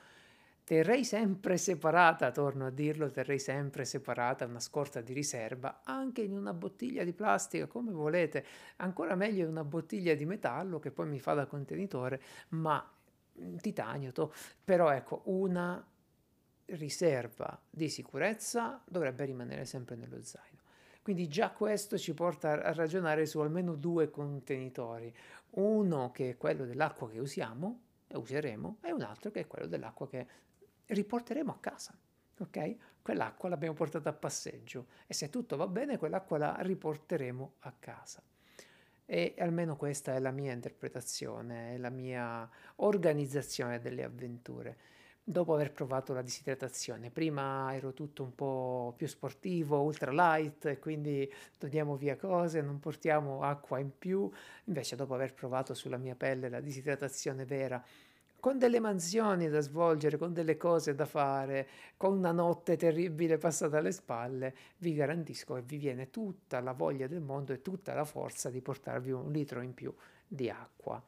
terrei 0.70 1.02
sempre 1.02 1.56
separata, 1.56 2.30
torno 2.30 2.66
a 2.66 2.70
dirlo, 2.70 3.10
terrei 3.10 3.40
sempre 3.40 3.84
separata 3.84 4.44
una 4.44 4.60
scorta 4.60 5.00
di 5.00 5.12
riserva 5.12 5.80
anche 5.82 6.20
in 6.20 6.32
una 6.32 6.54
bottiglia 6.54 7.02
di 7.02 7.12
plastica, 7.12 7.66
come 7.66 7.90
volete, 7.90 8.44
ancora 8.76 9.16
meglio 9.16 9.42
in 9.42 9.50
una 9.50 9.64
bottiglia 9.64 10.14
di 10.14 10.24
metallo 10.24 10.78
che 10.78 10.92
poi 10.92 11.08
mi 11.08 11.18
fa 11.18 11.34
da 11.34 11.46
contenitore, 11.46 12.20
ma 12.50 12.88
titanio, 13.60 14.12
però 14.64 14.90
ecco, 14.90 15.22
una 15.26 15.84
riserva 16.66 17.60
di 17.68 17.88
sicurezza 17.88 18.82
dovrebbe 18.86 19.24
rimanere 19.24 19.64
sempre 19.64 19.96
nello 19.96 20.22
zaino. 20.22 20.58
Quindi 21.02 21.28
già 21.28 21.50
questo 21.50 21.98
ci 21.98 22.12
porta 22.14 22.50
a 22.50 22.72
ragionare 22.72 23.26
su 23.26 23.40
almeno 23.40 23.74
due 23.74 24.10
contenitori, 24.10 25.12
uno 25.50 26.10
che 26.10 26.30
è 26.30 26.36
quello 26.36 26.64
dell'acqua 26.64 27.08
che 27.08 27.18
usiamo 27.18 27.80
e 28.06 28.16
useremo 28.16 28.78
e 28.82 28.92
un 28.92 29.02
altro 29.02 29.30
che 29.30 29.40
è 29.40 29.46
quello 29.46 29.66
dell'acqua 29.66 30.06
che 30.06 30.26
riporteremo 30.86 31.50
a 31.50 31.58
casa. 31.58 31.96
Ok? 32.38 32.76
Quell'acqua 33.02 33.48
l'abbiamo 33.48 33.74
portata 33.74 34.10
a 34.10 34.12
passeggio 34.12 34.86
e 35.06 35.14
se 35.14 35.30
tutto 35.30 35.56
va 35.56 35.66
bene 35.66 35.98
quell'acqua 35.98 36.38
la 36.38 36.56
riporteremo 36.60 37.54
a 37.60 37.74
casa. 37.78 38.22
E 39.12 39.34
almeno 39.38 39.74
questa 39.74 40.14
è 40.14 40.20
la 40.20 40.30
mia 40.30 40.52
interpretazione, 40.52 41.74
è 41.74 41.78
la 41.78 41.90
mia 41.90 42.48
organizzazione 42.76 43.80
delle 43.80 44.04
avventure. 44.04 44.76
Dopo 45.24 45.52
aver 45.52 45.72
provato 45.72 46.12
la 46.12 46.22
disidratazione, 46.22 47.10
prima 47.10 47.74
ero 47.74 47.92
tutto 47.92 48.22
un 48.22 48.36
po' 48.36 48.94
più 48.96 49.08
sportivo, 49.08 49.80
ultra 49.80 50.12
light, 50.12 50.78
quindi 50.78 51.28
togliamo 51.58 51.96
via 51.96 52.16
cose, 52.16 52.60
non 52.60 52.78
portiamo 52.78 53.42
acqua 53.42 53.80
in 53.80 53.90
più. 53.98 54.30
Invece, 54.66 54.94
dopo 54.94 55.14
aver 55.14 55.34
provato 55.34 55.74
sulla 55.74 55.96
mia 55.96 56.14
pelle 56.14 56.48
la 56.48 56.60
disidratazione 56.60 57.44
vera, 57.44 57.84
con 58.40 58.58
delle 58.58 58.80
mansioni 58.80 59.48
da 59.48 59.60
svolgere, 59.60 60.16
con 60.16 60.32
delle 60.32 60.56
cose 60.56 60.94
da 60.94 61.04
fare, 61.04 61.68
con 61.96 62.16
una 62.16 62.32
notte 62.32 62.76
terribile 62.76 63.38
passata 63.38 63.78
alle 63.78 63.92
spalle, 63.92 64.54
vi 64.78 64.94
garantisco 64.94 65.54
che 65.54 65.62
vi 65.62 65.76
viene 65.76 66.10
tutta 66.10 66.60
la 66.60 66.72
voglia 66.72 67.06
del 67.06 67.20
mondo 67.20 67.52
e 67.52 67.62
tutta 67.62 67.94
la 67.94 68.04
forza 68.04 68.50
di 68.50 68.60
portarvi 68.60 69.12
un 69.12 69.30
litro 69.30 69.60
in 69.60 69.74
più 69.74 69.94
di 70.26 70.50
acqua. 70.50 71.02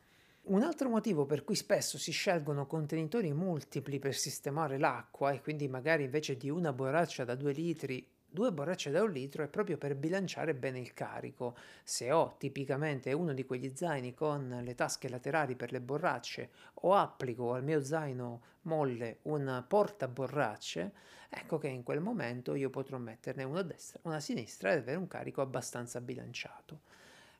Un 0.45 0.63
altro 0.63 0.89
motivo 0.89 1.25
per 1.25 1.45
cui 1.45 1.55
spesso 1.55 1.99
si 1.99 2.11
scelgono 2.11 2.67
contenitori 2.67 3.33
multipli 3.33 3.99
per 3.99 4.15
sistemare 4.15 4.77
l'acqua 4.77 5.31
e 5.33 5.41
quindi 5.41 5.69
magari 5.69 6.05
invece 6.05 6.37
di 6.37 6.51
una 6.51 6.73
borraccia 6.73 7.25
da 7.25 7.37
2 7.37 7.53
litri 7.53 8.07
due 8.33 8.51
borracce 8.51 8.91
da 8.91 9.03
un 9.03 9.11
litro 9.11 9.45
è 9.45 9.49
proprio 9.49 9.77
per 9.77 9.95
bilanciare 9.95 10.55
bene 10.55 10.81
il 10.81 10.95
carico. 10.95 11.55
Se 11.85 12.11
ho 12.11 12.37
tipicamente 12.39 13.13
uno 13.13 13.35
di 13.35 13.45
quegli 13.45 13.73
zaini 13.75 14.15
con 14.15 14.61
le 14.63 14.75
tasche 14.75 15.09
laterali 15.09 15.55
per 15.55 15.71
le 15.71 15.81
borracce 15.81 16.51
o 16.75 16.95
applico 16.95 17.53
al 17.53 17.63
mio 17.63 17.85
zaino 17.85 18.43
molle 18.63 19.19
un 19.23 19.65
portaborracce, 19.69 20.93
ecco 21.29 21.59
che 21.59 21.69
in 21.69 21.83
quel 21.83 22.01
momento 22.01 22.55
io 22.55 22.71
potrò 22.71 22.97
metterne 22.99 23.45
uno 23.45 23.59
a 23.59 23.63
destra, 23.63 24.01
una 24.05 24.17
a 24.17 24.21
sinistra 24.21 24.73
ed 24.73 24.79
avere 24.79 24.97
un 24.97 25.07
carico 25.07 25.43
abbastanza 25.43 26.01
bilanciato. 26.01 26.81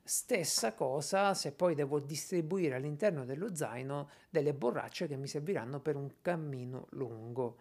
Stessa 0.05 0.75
cosa 0.75 1.33
se 1.33 1.53
poi 1.53 1.75
devo 1.75 2.01
distribuire 2.01 2.75
all'interno 2.75 3.25
dello 3.25 3.55
zaino 3.55 4.09
delle 4.29 4.53
borracce 4.53 5.07
che 5.07 5.17
mi 5.17 5.29
serviranno 5.29 5.81
per 5.81 5.97
un 5.97 6.11
cammino 6.21 6.87
lungo. 6.91 7.57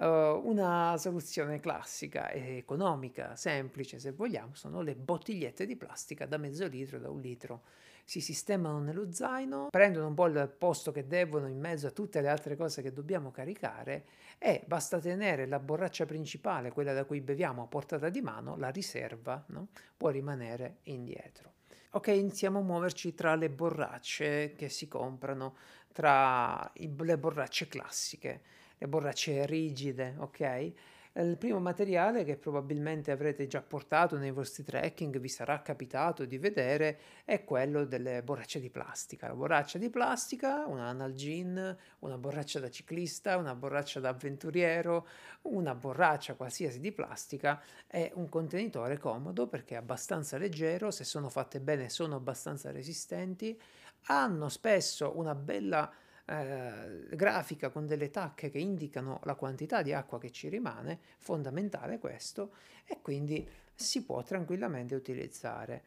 Uh, 0.00 0.40
una 0.48 0.96
soluzione 0.96 1.58
classica 1.58 2.30
economica, 2.30 3.34
semplice 3.34 3.98
se 3.98 4.12
vogliamo, 4.12 4.54
sono 4.54 4.80
le 4.80 4.94
bottigliette 4.94 5.66
di 5.66 5.74
plastica 5.74 6.24
da 6.24 6.36
mezzo 6.36 6.68
litro, 6.68 7.00
da 7.00 7.10
un 7.10 7.20
litro. 7.20 7.62
si 8.04 8.20
sistemano 8.20 8.78
nello 8.78 9.12
zaino, 9.12 9.66
prendono 9.70 10.06
un 10.06 10.14
po' 10.14 10.26
il 10.26 10.54
posto 10.56 10.92
che 10.92 11.08
devono 11.08 11.48
in 11.48 11.58
mezzo 11.58 11.88
a 11.88 11.90
tutte 11.90 12.20
le 12.20 12.28
altre 12.28 12.54
cose 12.54 12.80
che 12.80 12.92
dobbiamo 12.92 13.32
caricare 13.32 14.04
e 14.38 14.62
basta 14.68 15.00
tenere 15.00 15.46
la 15.46 15.58
borraccia 15.58 16.06
principale, 16.06 16.70
quella 16.70 16.92
da 16.92 17.04
cui 17.04 17.20
beviamo 17.20 17.64
a 17.64 17.66
portata 17.66 18.08
di 18.08 18.20
mano, 18.20 18.56
la 18.56 18.68
riserva 18.68 19.44
no? 19.48 19.66
può 19.96 20.10
rimanere 20.10 20.76
indietro. 20.84 21.54
Ok, 21.92 22.06
iniziamo 22.08 22.60
a 22.60 22.62
muoverci 22.62 23.14
tra 23.14 23.34
le 23.34 23.50
borracce 23.50 24.54
che 24.54 24.68
si 24.68 24.86
comprano, 24.86 25.56
tra 25.92 26.70
i, 26.74 26.94
le 26.96 27.18
borracce 27.18 27.66
classiche, 27.66 28.42
le 28.78 28.88
borracce 28.88 29.44
rigide, 29.46 30.14
ok? 30.18 30.72
Il 31.20 31.36
primo 31.36 31.58
materiale 31.58 32.22
che 32.22 32.36
probabilmente 32.36 33.10
avrete 33.10 33.48
già 33.48 33.60
portato 33.60 34.16
nei 34.18 34.30
vostri 34.30 34.62
trekking, 34.62 35.18
vi 35.18 35.28
sarà 35.28 35.62
capitato 35.62 36.24
di 36.24 36.38
vedere, 36.38 37.00
è 37.24 37.42
quello 37.42 37.84
delle 37.84 38.22
borracce 38.22 38.60
di 38.60 38.70
plastica. 38.70 39.26
La 39.26 39.34
borraccia 39.34 39.78
di 39.78 39.90
plastica, 39.90 40.64
una 40.66 40.84
analgin, 40.84 41.76
una 42.00 42.18
borraccia 42.18 42.60
da 42.60 42.70
ciclista, 42.70 43.36
una 43.36 43.56
borraccia 43.56 43.98
da 43.98 44.10
avventuriero, 44.10 45.08
una 45.42 45.74
borraccia 45.74 46.34
qualsiasi 46.34 46.78
di 46.78 46.92
plastica 46.92 47.60
è 47.88 48.12
un 48.14 48.28
contenitore 48.28 48.96
comodo 48.98 49.48
perché 49.48 49.74
è 49.74 49.78
abbastanza 49.78 50.38
leggero, 50.38 50.92
se 50.92 51.02
sono 51.02 51.28
fatte 51.28 51.58
bene 51.58 51.88
sono 51.88 52.14
abbastanza 52.14 52.70
resistenti, 52.70 53.60
hanno 54.02 54.48
spesso 54.48 55.18
una 55.18 55.34
bella 55.34 55.92
eh, 56.30 57.16
grafica 57.16 57.70
con 57.70 57.86
delle 57.86 58.10
tacche 58.10 58.50
che 58.50 58.58
indicano 58.58 59.20
la 59.24 59.34
quantità 59.34 59.80
di 59.80 59.94
acqua 59.94 60.18
che 60.18 60.30
ci 60.30 60.48
rimane, 60.48 61.00
fondamentale 61.18 61.98
questo, 61.98 62.52
e 62.84 63.00
quindi 63.00 63.48
si 63.74 64.04
può 64.04 64.22
tranquillamente 64.22 64.94
utilizzare. 64.94 65.82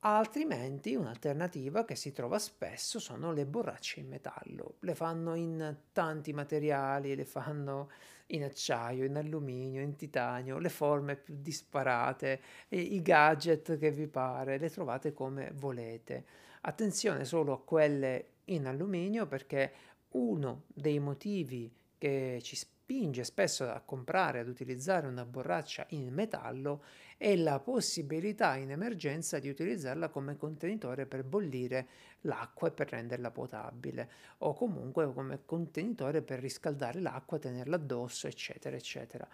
Altrimenti 0.00 0.94
un'alternativa 0.94 1.84
che 1.84 1.96
si 1.96 2.12
trova 2.12 2.38
spesso 2.38 3.00
sono 3.00 3.32
le 3.32 3.44
borracce 3.44 3.98
in 3.98 4.06
metallo. 4.06 4.76
Le 4.80 4.94
fanno 4.94 5.34
in 5.34 5.76
tanti 5.90 6.32
materiali, 6.32 7.16
le 7.16 7.24
fanno 7.24 7.90
in 8.26 8.44
acciaio, 8.44 9.04
in 9.04 9.16
alluminio, 9.16 9.80
in 9.82 9.96
titanio, 9.96 10.58
le 10.58 10.68
forme 10.68 11.16
più 11.16 11.34
disparate, 11.40 12.40
i 12.68 13.02
gadget 13.02 13.76
che 13.78 13.90
vi 13.90 14.06
pare, 14.06 14.58
le 14.58 14.70
trovate 14.70 15.12
come 15.12 15.50
volete. 15.54 16.24
Attenzione 16.60 17.24
solo 17.24 17.52
a 17.52 17.60
quelle 17.60 18.37
in 18.48 18.66
alluminio 18.66 19.26
perché 19.26 19.72
uno 20.10 20.64
dei 20.68 20.98
motivi 20.98 21.72
che 21.98 22.38
ci 22.42 22.56
spinge 22.56 23.24
spesso 23.24 23.68
a 23.68 23.80
comprare, 23.80 24.38
ad 24.38 24.48
utilizzare 24.48 25.06
una 25.06 25.26
borraccia 25.26 25.84
in 25.90 26.12
metallo 26.12 26.82
è 27.18 27.36
la 27.36 27.58
possibilità 27.58 28.56
in 28.56 28.70
emergenza 28.70 29.38
di 29.38 29.48
utilizzarla 29.48 30.08
come 30.08 30.36
contenitore 30.36 31.04
per 31.04 31.24
bollire 31.24 31.88
l'acqua 32.22 32.68
e 32.68 32.70
per 32.70 32.88
renderla 32.90 33.30
potabile 33.30 34.10
o 34.38 34.54
comunque 34.54 35.12
come 35.12 35.40
contenitore 35.44 36.22
per 36.22 36.38
riscaldare 36.38 37.00
l'acqua, 37.00 37.38
tenerla 37.38 37.76
addosso, 37.76 38.26
eccetera, 38.26 38.76
eccetera. 38.76 39.28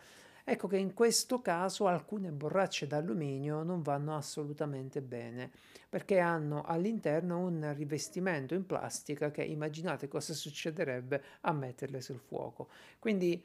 Ecco 0.47 0.69
che 0.69 0.77
in 0.77 0.93
questo 0.93 1.41
caso 1.41 1.87
alcune 1.87 2.31
borracce 2.31 2.87
d'alluminio 2.87 3.63
non 3.63 3.81
vanno 3.81 4.15
assolutamente 4.15 5.01
bene 5.01 5.51
perché 5.89 6.19
hanno 6.19 6.65
all'interno 6.65 7.39
un 7.39 7.73
rivestimento 7.75 8.53
in 8.53 8.67
plastica 8.67 9.31
che 9.31 9.43
immaginate 9.43 10.07
cosa 10.07 10.35
succederebbe 10.35 11.23
a 11.43 11.53
metterle 11.53 12.03
sul 12.03 12.19
fuoco. 12.19 12.69
Quindi 12.99 13.43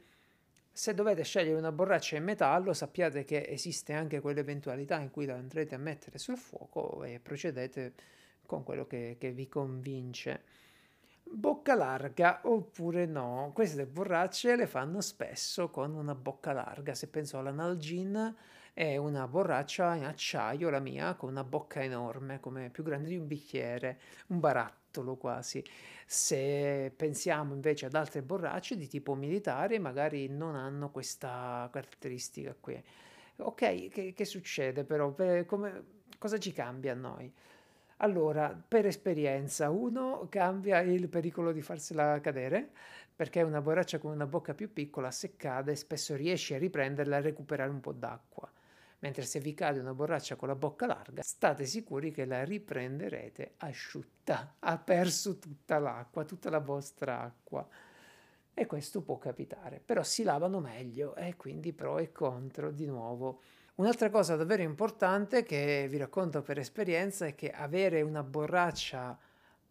se 0.69 0.93
dovete 0.93 1.23
scegliere 1.23 1.57
una 1.57 1.71
borraccia 1.71 2.17
in 2.17 2.25
metallo 2.25 2.73
sappiate 2.73 3.23
che 3.23 3.45
esiste 3.47 3.93
anche 3.93 4.19
quell'eventualità 4.19 4.99
in 4.99 5.09
cui 5.09 5.25
la 5.25 5.35
andrete 5.35 5.75
a 5.75 5.77
mettere 5.77 6.17
sul 6.17 6.37
fuoco 6.37 7.05
e 7.05 7.21
procedete 7.21 7.93
con 8.45 8.63
quello 8.63 8.85
che, 8.87 9.15
che 9.17 9.31
vi 9.31 9.47
convince. 9.47 10.41
Bocca 11.31 11.75
larga 11.75 12.41
oppure 12.43 13.05
no? 13.05 13.51
Queste 13.53 13.85
borracce 13.85 14.55
le 14.55 14.67
fanno 14.67 14.99
spesso 14.99 15.69
con 15.69 15.93
una 15.93 16.15
bocca 16.15 16.53
larga. 16.53 16.95
Se 16.95 17.07
penso 17.07 17.37
all'analgin, 17.37 18.35
è 18.73 18.97
una 18.97 19.27
borraccia 19.27 19.95
in 19.95 20.05
acciaio, 20.05 20.69
la 20.69 20.79
mia, 20.79 21.13
con 21.13 21.29
una 21.29 21.43
bocca 21.43 21.81
enorme, 21.83 22.39
come 22.39 22.69
più 22.69 22.83
grande 22.83 23.09
di 23.09 23.17
un 23.17 23.27
bicchiere, 23.27 23.99
un 24.27 24.39
barattolo 24.39 25.17
quasi. 25.17 25.63
Se 26.05 26.91
pensiamo 26.95 27.53
invece 27.53 27.85
ad 27.85 27.93
altre 27.93 28.23
borracce 28.23 28.75
di 28.75 28.87
tipo 28.87 29.13
militare, 29.13 29.77
magari 29.79 30.27
non 30.27 30.55
hanno 30.55 30.89
questa 30.89 31.69
caratteristica 31.71 32.55
qui. 32.59 32.81
Ok, 33.37 33.89
che, 33.89 34.13
che 34.13 34.25
succede 34.25 34.83
però? 34.83 35.11
Per, 35.11 35.45
come, 35.45 35.83
cosa 36.17 36.37
ci 36.39 36.51
cambia 36.51 36.93
a 36.93 36.95
noi? 36.95 37.31
Allora, 38.01 38.49
per 38.65 38.85
esperienza, 38.85 39.69
uno 39.69 40.27
cambia 40.29 40.79
il 40.79 41.09
pericolo 41.09 41.51
di 41.51 41.61
farsela 41.61 42.19
cadere, 42.21 42.71
perché 43.13 43.41
una 43.41 43.61
borraccia 43.61 43.99
con 43.99 44.11
una 44.11 44.25
bocca 44.25 44.53
più 44.53 44.71
piccola, 44.71 45.11
se 45.11 45.35
cade, 45.35 45.75
spesso 45.75 46.15
riesci 46.15 46.53
a 46.53 46.57
riprenderla 46.57 47.17
e 47.17 47.21
recuperare 47.21 47.69
un 47.69 47.81
po' 47.81 47.91
d'acqua. 47.91 48.49
Mentre 48.99 49.23
se 49.23 49.39
vi 49.41 49.53
cade 49.53 49.79
una 49.79 49.93
borraccia 49.93 50.35
con 50.37 50.47
la 50.47 50.55
bocca 50.55 50.85
larga, 50.85 51.21
state 51.23 51.65
sicuri 51.65 52.11
che 52.11 52.23
la 52.25 52.43
riprenderete 52.45 53.55
asciutta, 53.57 54.55
ha 54.59 54.77
perso 54.77 55.37
tutta 55.37 55.77
l'acqua, 55.79 56.23
tutta 56.23 56.49
la 56.49 56.59
vostra 56.59 57.21
acqua. 57.21 57.67
E 58.53 58.65
questo 58.65 59.01
può 59.01 59.17
capitare, 59.17 59.81
però 59.83 60.03
si 60.03 60.23
lavano 60.23 60.59
meglio 60.59 61.15
e 61.15 61.35
quindi 61.35 61.73
pro 61.73 61.97
e 61.97 62.11
contro 62.11 62.71
di 62.71 62.85
nuovo 62.85 63.41
Un'altra 63.79 64.09
cosa 64.09 64.35
davvero 64.35 64.61
importante 64.61 65.43
che 65.43 65.87
vi 65.89 65.95
racconto 65.95 66.41
per 66.41 66.59
esperienza 66.59 67.25
è 67.25 67.33
che 67.33 67.49
avere 67.49 68.01
una 68.01 68.23
borraccia 68.23 69.17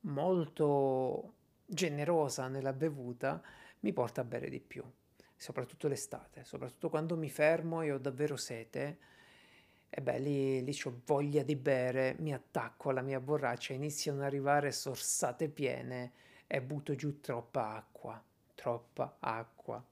molto 0.00 1.34
generosa 1.66 2.48
nella 2.48 2.72
bevuta 2.72 3.42
mi 3.80 3.92
porta 3.92 4.22
a 4.22 4.24
bere 4.24 4.48
di 4.48 4.60
più, 4.60 4.82
soprattutto 5.36 5.88
l'estate, 5.88 6.42
soprattutto 6.44 6.88
quando 6.88 7.18
mi 7.18 7.28
fermo 7.28 7.82
e 7.82 7.92
ho 7.92 7.98
davvero 7.98 8.38
sete. 8.38 8.98
E 9.90 10.00
beh, 10.00 10.18
lì, 10.20 10.64
lì 10.64 10.74
ho 10.84 11.02
voglia 11.04 11.42
di 11.42 11.56
bere, 11.56 12.16
mi 12.20 12.32
attacco 12.32 12.88
alla 12.88 13.02
mia 13.02 13.20
borraccia, 13.20 13.74
iniziano 13.74 14.20
ad 14.20 14.24
arrivare 14.24 14.72
sorsate 14.72 15.50
piene 15.50 16.12
e 16.46 16.62
butto 16.62 16.94
giù 16.94 17.20
troppa 17.20 17.74
acqua, 17.74 18.24
troppa 18.54 19.16
acqua. 19.20 19.84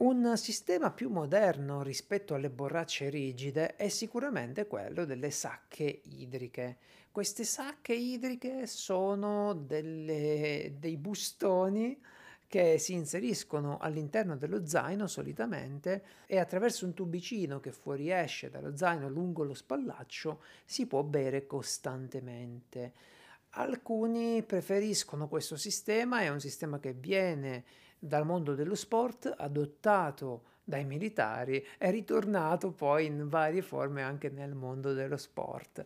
Un 0.00 0.32
sistema 0.38 0.90
più 0.90 1.10
moderno 1.10 1.82
rispetto 1.82 2.32
alle 2.32 2.48
borracce 2.48 3.10
rigide 3.10 3.76
è 3.76 3.90
sicuramente 3.90 4.66
quello 4.66 5.04
delle 5.04 5.30
sacche 5.30 6.00
idriche. 6.04 6.78
Queste 7.12 7.44
sacche 7.44 7.92
idriche 7.92 8.66
sono 8.66 9.52
delle, 9.52 10.76
dei 10.78 10.96
bustoni 10.96 12.00
che 12.46 12.78
si 12.78 12.94
inseriscono 12.94 13.76
all'interno 13.76 14.38
dello 14.38 14.66
zaino 14.66 15.06
solitamente 15.06 16.02
e 16.24 16.38
attraverso 16.38 16.86
un 16.86 16.94
tubicino 16.94 17.60
che 17.60 17.70
fuoriesce 17.70 18.48
dallo 18.48 18.74
zaino 18.74 19.06
lungo 19.06 19.44
lo 19.44 19.52
spallaccio 19.52 20.40
si 20.64 20.86
può 20.86 21.02
bere 21.02 21.46
costantemente. 21.46 22.94
Alcuni 23.50 24.42
preferiscono 24.44 25.28
questo 25.28 25.56
sistema, 25.56 26.20
è 26.20 26.30
un 26.30 26.40
sistema 26.40 26.78
che 26.78 26.94
viene 26.94 27.64
dal 28.02 28.24
mondo 28.24 28.54
dello 28.54 28.74
sport, 28.74 29.32
adottato 29.36 30.44
dai 30.64 30.84
militari, 30.84 31.64
è 31.76 31.90
ritornato 31.90 32.72
poi 32.72 33.06
in 33.06 33.28
varie 33.28 33.60
forme 33.60 34.02
anche 34.02 34.30
nel 34.30 34.54
mondo 34.54 34.94
dello 34.94 35.18
sport. 35.18 35.84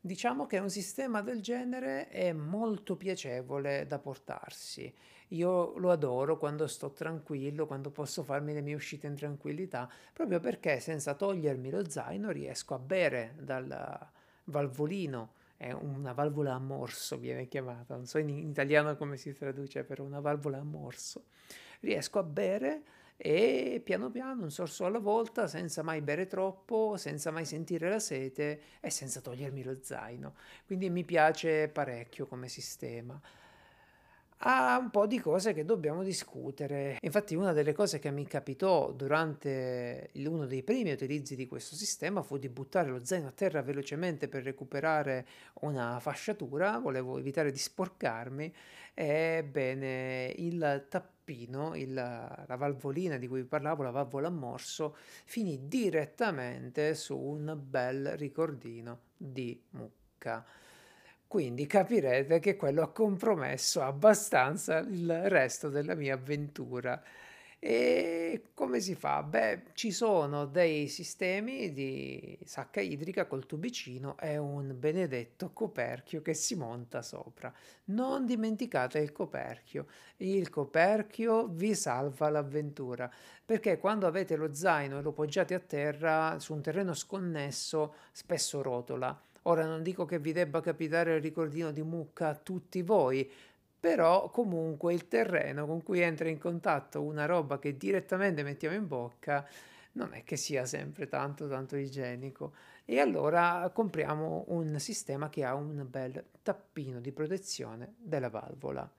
Diciamo 0.00 0.46
che 0.46 0.58
un 0.58 0.70
sistema 0.70 1.22
del 1.22 1.40
genere 1.40 2.08
è 2.08 2.32
molto 2.32 2.96
piacevole 2.96 3.86
da 3.86 3.98
portarsi. 3.98 4.94
Io 5.28 5.76
lo 5.78 5.90
adoro 5.90 6.36
quando 6.36 6.66
sto 6.66 6.92
tranquillo, 6.92 7.66
quando 7.66 7.90
posso 7.90 8.22
farmi 8.22 8.52
le 8.52 8.60
mie 8.60 8.74
uscite 8.74 9.06
in 9.06 9.14
tranquillità, 9.14 9.90
proprio 10.12 10.40
perché 10.40 10.80
senza 10.80 11.14
togliermi 11.14 11.70
lo 11.70 11.88
zaino 11.88 12.30
riesco 12.30 12.74
a 12.74 12.78
bere 12.78 13.34
dal 13.40 14.08
valvolino 14.44 15.32
è 15.58 15.72
una 15.72 16.12
valvola 16.12 16.54
a 16.54 16.58
morso, 16.60 17.18
viene 17.18 17.48
chiamata, 17.48 17.96
non 17.96 18.06
so 18.06 18.18
in 18.18 18.28
italiano 18.28 18.96
come 18.96 19.16
si 19.16 19.34
traduce, 19.34 19.82
però 19.82 20.04
una 20.04 20.20
valvola 20.20 20.58
a 20.58 20.62
morso. 20.62 21.24
Riesco 21.80 22.20
a 22.20 22.22
bere 22.22 22.82
e 23.16 23.80
piano 23.84 24.08
piano, 24.08 24.44
un 24.44 24.52
sorso 24.52 24.84
alla 24.84 25.00
volta, 25.00 25.48
senza 25.48 25.82
mai 25.82 26.00
bere 26.00 26.28
troppo, 26.28 26.96
senza 26.96 27.32
mai 27.32 27.44
sentire 27.44 27.90
la 27.90 27.98
sete 27.98 28.60
e 28.78 28.88
senza 28.88 29.20
togliermi 29.20 29.64
lo 29.64 29.78
zaino. 29.82 30.36
Quindi 30.64 30.90
mi 30.90 31.04
piace 31.04 31.68
parecchio 31.68 32.26
come 32.26 32.46
sistema 32.46 33.20
ha 34.38 34.78
un 34.78 34.90
po' 34.90 35.06
di 35.06 35.18
cose 35.18 35.52
che 35.52 35.64
dobbiamo 35.64 36.02
discutere. 36.02 36.98
Infatti 37.00 37.34
una 37.34 37.52
delle 37.52 37.72
cose 37.72 37.98
che 37.98 38.10
mi 38.10 38.26
capitò 38.26 38.92
durante 38.92 40.10
uno 40.14 40.46
dei 40.46 40.62
primi 40.62 40.92
utilizzi 40.92 41.34
di 41.34 41.46
questo 41.48 41.74
sistema 41.74 42.22
fu 42.22 42.38
di 42.38 42.48
buttare 42.48 42.90
lo 42.90 43.04
zaino 43.04 43.28
a 43.28 43.32
terra 43.32 43.62
velocemente 43.62 44.28
per 44.28 44.44
recuperare 44.44 45.26
una 45.60 45.98
fasciatura, 46.00 46.78
volevo 46.78 47.18
evitare 47.18 47.50
di 47.50 47.58
sporcarmi, 47.58 48.54
ebbene 48.94 50.32
il 50.36 50.86
tappino, 50.88 51.74
il, 51.74 51.92
la 51.92 52.56
valvolina 52.56 53.16
di 53.16 53.26
cui 53.26 53.44
parlavo, 53.44 53.82
la 53.82 53.90
valvola 53.90 54.28
a 54.28 54.30
morso, 54.30 54.96
finì 55.24 55.66
direttamente 55.66 56.94
su 56.94 57.16
un 57.16 57.58
bel 57.60 58.16
ricordino 58.16 59.00
di 59.16 59.60
mucca. 59.70 60.44
Quindi 61.28 61.66
capirete 61.66 62.38
che 62.38 62.56
quello 62.56 62.82
ha 62.82 62.90
compromesso 62.90 63.82
abbastanza 63.82 64.78
il 64.78 65.28
resto 65.28 65.68
della 65.68 65.94
mia 65.94 66.14
avventura. 66.14 67.02
E 67.60 68.44
come 68.54 68.80
si 68.80 68.94
fa? 68.94 69.22
Beh, 69.22 69.64
ci 69.74 69.90
sono 69.90 70.46
dei 70.46 70.88
sistemi 70.88 71.72
di 71.72 72.38
sacca 72.44 72.80
idrica 72.80 73.26
col 73.26 73.44
tubicino 73.44 74.16
e 74.18 74.38
un 74.38 74.74
benedetto 74.78 75.50
coperchio 75.52 76.22
che 76.22 76.32
si 76.32 76.54
monta 76.54 77.02
sopra. 77.02 77.52
Non 77.86 78.24
dimenticate 78.24 78.98
il 79.00 79.12
coperchio. 79.12 79.86
Il 80.18 80.48
coperchio 80.48 81.46
vi 81.48 81.74
salva 81.74 82.30
l'avventura 82.30 83.10
perché 83.44 83.78
quando 83.78 84.06
avete 84.06 84.34
lo 84.36 84.54
zaino 84.54 84.98
e 84.98 85.02
lo 85.02 85.12
poggiate 85.12 85.52
a 85.52 85.60
terra 85.60 86.38
su 86.38 86.54
un 86.54 86.62
terreno 86.62 86.94
sconnesso, 86.94 87.94
spesso 88.12 88.62
rotola. 88.62 89.20
Ora 89.48 89.64
non 89.64 89.82
dico 89.82 90.04
che 90.04 90.18
vi 90.18 90.32
debba 90.32 90.60
capitare 90.60 91.14
il 91.14 91.22
ricordino 91.22 91.72
di 91.72 91.82
mucca 91.82 92.28
a 92.28 92.34
tutti 92.34 92.82
voi, 92.82 93.30
però 93.80 94.28
comunque 94.28 94.92
il 94.92 95.08
terreno 95.08 95.66
con 95.66 95.82
cui 95.82 96.00
entra 96.00 96.28
in 96.28 96.38
contatto 96.38 97.02
una 97.02 97.24
roba 97.24 97.58
che 97.58 97.76
direttamente 97.76 98.42
mettiamo 98.42 98.76
in 98.76 98.86
bocca 98.86 99.48
non 99.92 100.12
è 100.12 100.22
che 100.22 100.36
sia 100.36 100.66
sempre 100.66 101.08
tanto 101.08 101.48
tanto 101.48 101.76
igienico 101.76 102.52
e 102.84 103.00
allora 103.00 103.70
compriamo 103.72 104.44
un 104.48 104.78
sistema 104.78 105.30
che 105.30 105.44
ha 105.44 105.54
un 105.54 105.86
bel 105.88 106.22
tappino 106.42 107.00
di 107.00 107.10
protezione 107.10 107.94
della 107.96 108.28
valvola. 108.28 108.97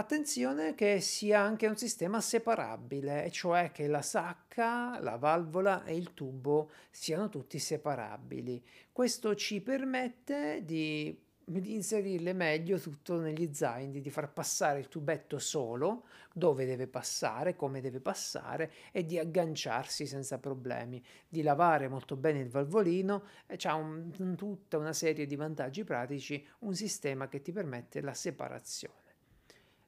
Attenzione 0.00 0.74
che 0.74 0.98
sia 0.98 1.40
anche 1.40 1.66
un 1.66 1.76
sistema 1.76 2.22
separabile, 2.22 3.30
cioè 3.30 3.70
che 3.70 3.86
la 3.86 4.00
sacca, 4.00 4.98
la 4.98 5.16
valvola 5.16 5.84
e 5.84 5.94
il 5.94 6.14
tubo 6.14 6.70
siano 6.90 7.28
tutti 7.28 7.58
separabili. 7.58 8.64
Questo 8.90 9.34
ci 9.34 9.60
permette 9.60 10.64
di 10.64 11.14
di 11.44 11.74
inserirle 11.74 12.32
meglio 12.32 12.78
tutto 12.78 13.18
negli 13.18 13.52
zaini, 13.52 14.00
di 14.00 14.10
far 14.10 14.32
passare 14.32 14.78
il 14.78 14.86
tubetto 14.88 15.40
solo, 15.40 16.04
dove 16.32 16.64
deve 16.64 16.86
passare, 16.86 17.56
come 17.56 17.80
deve 17.80 17.98
passare 17.98 18.70
e 18.92 19.04
di 19.04 19.18
agganciarsi 19.18 20.06
senza 20.06 20.38
problemi, 20.38 21.04
di 21.28 21.42
lavare 21.42 21.88
molto 21.88 22.14
bene 22.14 22.38
il 22.38 22.50
valvolino 22.50 23.24
e 23.46 23.56
c'ha 23.56 23.74
un, 23.74 24.34
tutta 24.36 24.78
una 24.78 24.92
serie 24.92 25.26
di 25.26 25.34
vantaggi 25.34 25.82
pratici, 25.82 26.46
un 26.60 26.74
sistema 26.74 27.26
che 27.26 27.42
ti 27.42 27.50
permette 27.50 28.00
la 28.00 28.14
separazione. 28.14 28.99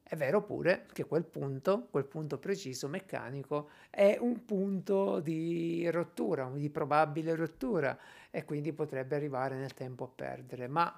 È 0.03 0.15
vero 0.15 0.43
pure 0.43 0.85
che 0.93 1.05
quel 1.05 1.23
punto, 1.25 1.87
quel 1.89 2.05
punto 2.05 2.37
preciso 2.37 2.87
meccanico, 2.87 3.69
è 3.89 4.17
un 4.19 4.45
punto 4.45 5.19
di 5.19 5.89
rottura, 5.89 6.49
di 6.53 6.69
probabile 6.69 7.35
rottura 7.35 7.97
e 8.29 8.45
quindi 8.45 8.73
potrebbe 8.73 9.15
arrivare 9.15 9.55
nel 9.55 9.73
tempo 9.73 10.03
a 10.03 10.09
perdere, 10.13 10.67
ma 10.67 10.93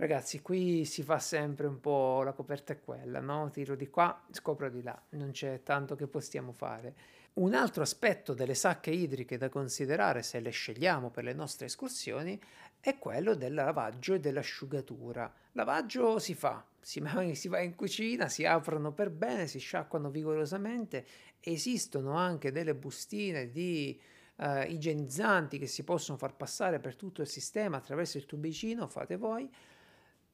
Ragazzi, 0.00 0.40
qui 0.42 0.84
si 0.84 1.02
fa 1.02 1.18
sempre 1.18 1.66
un 1.66 1.80
po' 1.80 2.22
la 2.22 2.32
coperta 2.32 2.72
è 2.72 2.78
quella, 2.80 3.18
no? 3.18 3.50
Tiro 3.50 3.74
di 3.74 3.88
qua, 3.90 4.22
scopro 4.30 4.70
di 4.70 4.80
là, 4.80 4.96
non 5.10 5.32
c'è 5.32 5.64
tanto 5.64 5.96
che 5.96 6.06
possiamo 6.06 6.52
fare. 6.52 6.94
Un 7.34 7.54
altro 7.54 7.82
aspetto 7.82 8.34
delle 8.34 8.54
sacche 8.54 8.90
idriche 8.90 9.38
da 9.38 9.48
considerare 9.48 10.22
se 10.22 10.40
le 10.40 10.50
scegliamo 10.50 11.10
per 11.10 11.24
le 11.24 11.32
nostre 11.32 11.66
escursioni 11.66 12.40
è 12.80 12.98
quello 12.98 13.34
del 13.34 13.54
lavaggio 13.54 14.14
e 14.14 14.20
dell'asciugatura. 14.20 15.32
Lavaggio 15.52 16.18
si 16.18 16.34
fa, 16.34 16.64
si, 16.80 17.00
va 17.00 17.60
in 17.60 17.74
cucina, 17.76 18.28
si 18.28 18.44
aprono 18.44 18.92
per 18.92 19.10
bene, 19.10 19.46
si 19.46 19.58
sciacquano 19.58 20.10
vigorosamente, 20.10 21.06
esistono 21.40 22.16
anche 22.16 22.50
delle 22.50 22.74
bustine 22.74 23.50
di 23.50 24.00
uh, 24.36 24.62
igienizzanti 24.66 25.58
che 25.58 25.66
si 25.66 25.84
possono 25.84 26.18
far 26.18 26.34
passare 26.34 26.80
per 26.80 26.96
tutto 26.96 27.20
il 27.20 27.28
sistema 27.28 27.76
attraverso 27.76 28.16
il 28.16 28.26
tubicino, 28.26 28.88
fate 28.88 29.16
voi 29.16 29.48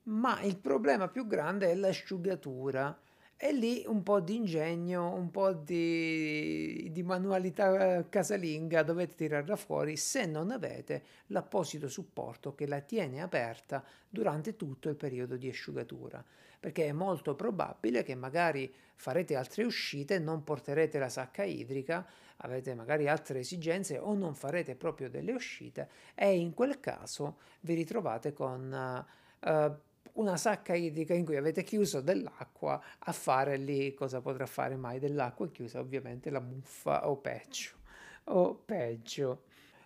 ma 0.05 0.41
il 0.43 0.59
problema 0.59 1.09
più 1.09 1.27
grande 1.27 1.71
è 1.71 1.75
l'asciugatura. 1.75 2.99
E 3.47 3.53
lì 3.53 3.85
un 3.87 4.03
po' 4.03 4.21
di 4.21 4.37
ingegno, 4.37 5.13
un 5.13 5.31
po' 5.31 5.53
di, 5.53 6.89
di 6.91 7.03
manualità 7.03 8.09
casalinga 8.09 8.83
dovete 8.83 9.17
tirarla 9.17 9.55
fuori 9.55 9.99
se 9.99 10.25
non 10.25 10.51
avete 10.51 11.03
l'apposito 11.27 11.87
supporto 11.89 12.55
che 12.55 12.67
la 12.67 12.81
tiene 12.81 13.21
aperta 13.21 13.85
durante 14.09 14.57
tutto 14.57 14.89
il 14.89 14.97
periodo 14.97 15.37
di 15.37 15.51
asciugatura. 15.51 16.25
Perché 16.59 16.87
è 16.87 16.93
molto 16.93 17.35
probabile 17.35 18.03
che 18.03 18.15
magari 18.15 18.73
farete 18.95 19.37
altre 19.37 19.65
uscite, 19.65 20.19
non 20.19 20.43
porterete 20.43 20.99
la 20.99 21.11
sacca 21.11 21.43
idrica, 21.43 22.09
avete 22.39 22.75
magari 22.75 23.09
altre 23.09 23.41
esigenze 23.41 23.99
o 23.99 24.15
non 24.15 24.35
farete 24.35 24.75
proprio 24.75 25.11
delle 25.11 25.33
uscite 25.33 25.91
e 26.15 26.35
in 26.35 26.55
quel 26.55 26.81
caso 26.81 27.37
vi 27.61 27.75
ritrovate 27.75 28.33
con... 28.33 29.05
Uh, 29.41 29.93
una 30.15 30.37
sacca 30.37 30.75
idrica 30.75 31.15
in 31.15 31.25
cui 31.25 31.37
avete 31.37 31.63
chiuso 31.63 32.01
dell'acqua 32.01 32.83
a 32.99 33.13
fare 33.13 33.57
lì 33.57 33.95
cosa 33.95 34.21
potrà 34.21 34.47
fare 34.47 34.77
mai 34.77 34.99
dell'acqua 34.99 35.49
chiusa 35.49 35.81
ovviamente 35.81 36.31
la 36.31 36.41
muffa 36.41 37.09
o 37.09 37.17
peggio 37.17 37.83
o 38.25 38.55
peggio. 38.55 39.45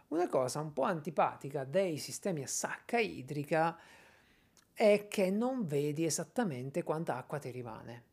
Una 0.09 0.29
cosa 0.29 0.61
un 0.61 0.73
po' 0.73 0.83
antipatica 0.83 1.65
dei 1.65 1.99
sistemi 1.99 2.43
a 2.43 2.47
sacca 2.47 2.99
idrica 2.99 3.79
è 4.73 5.07
che 5.09 5.31
non 5.31 5.67
vedi 5.67 6.05
esattamente 6.05 6.83
quanta 6.83 7.17
acqua 7.17 7.39
ti 7.39 7.51
rimane 7.51 8.05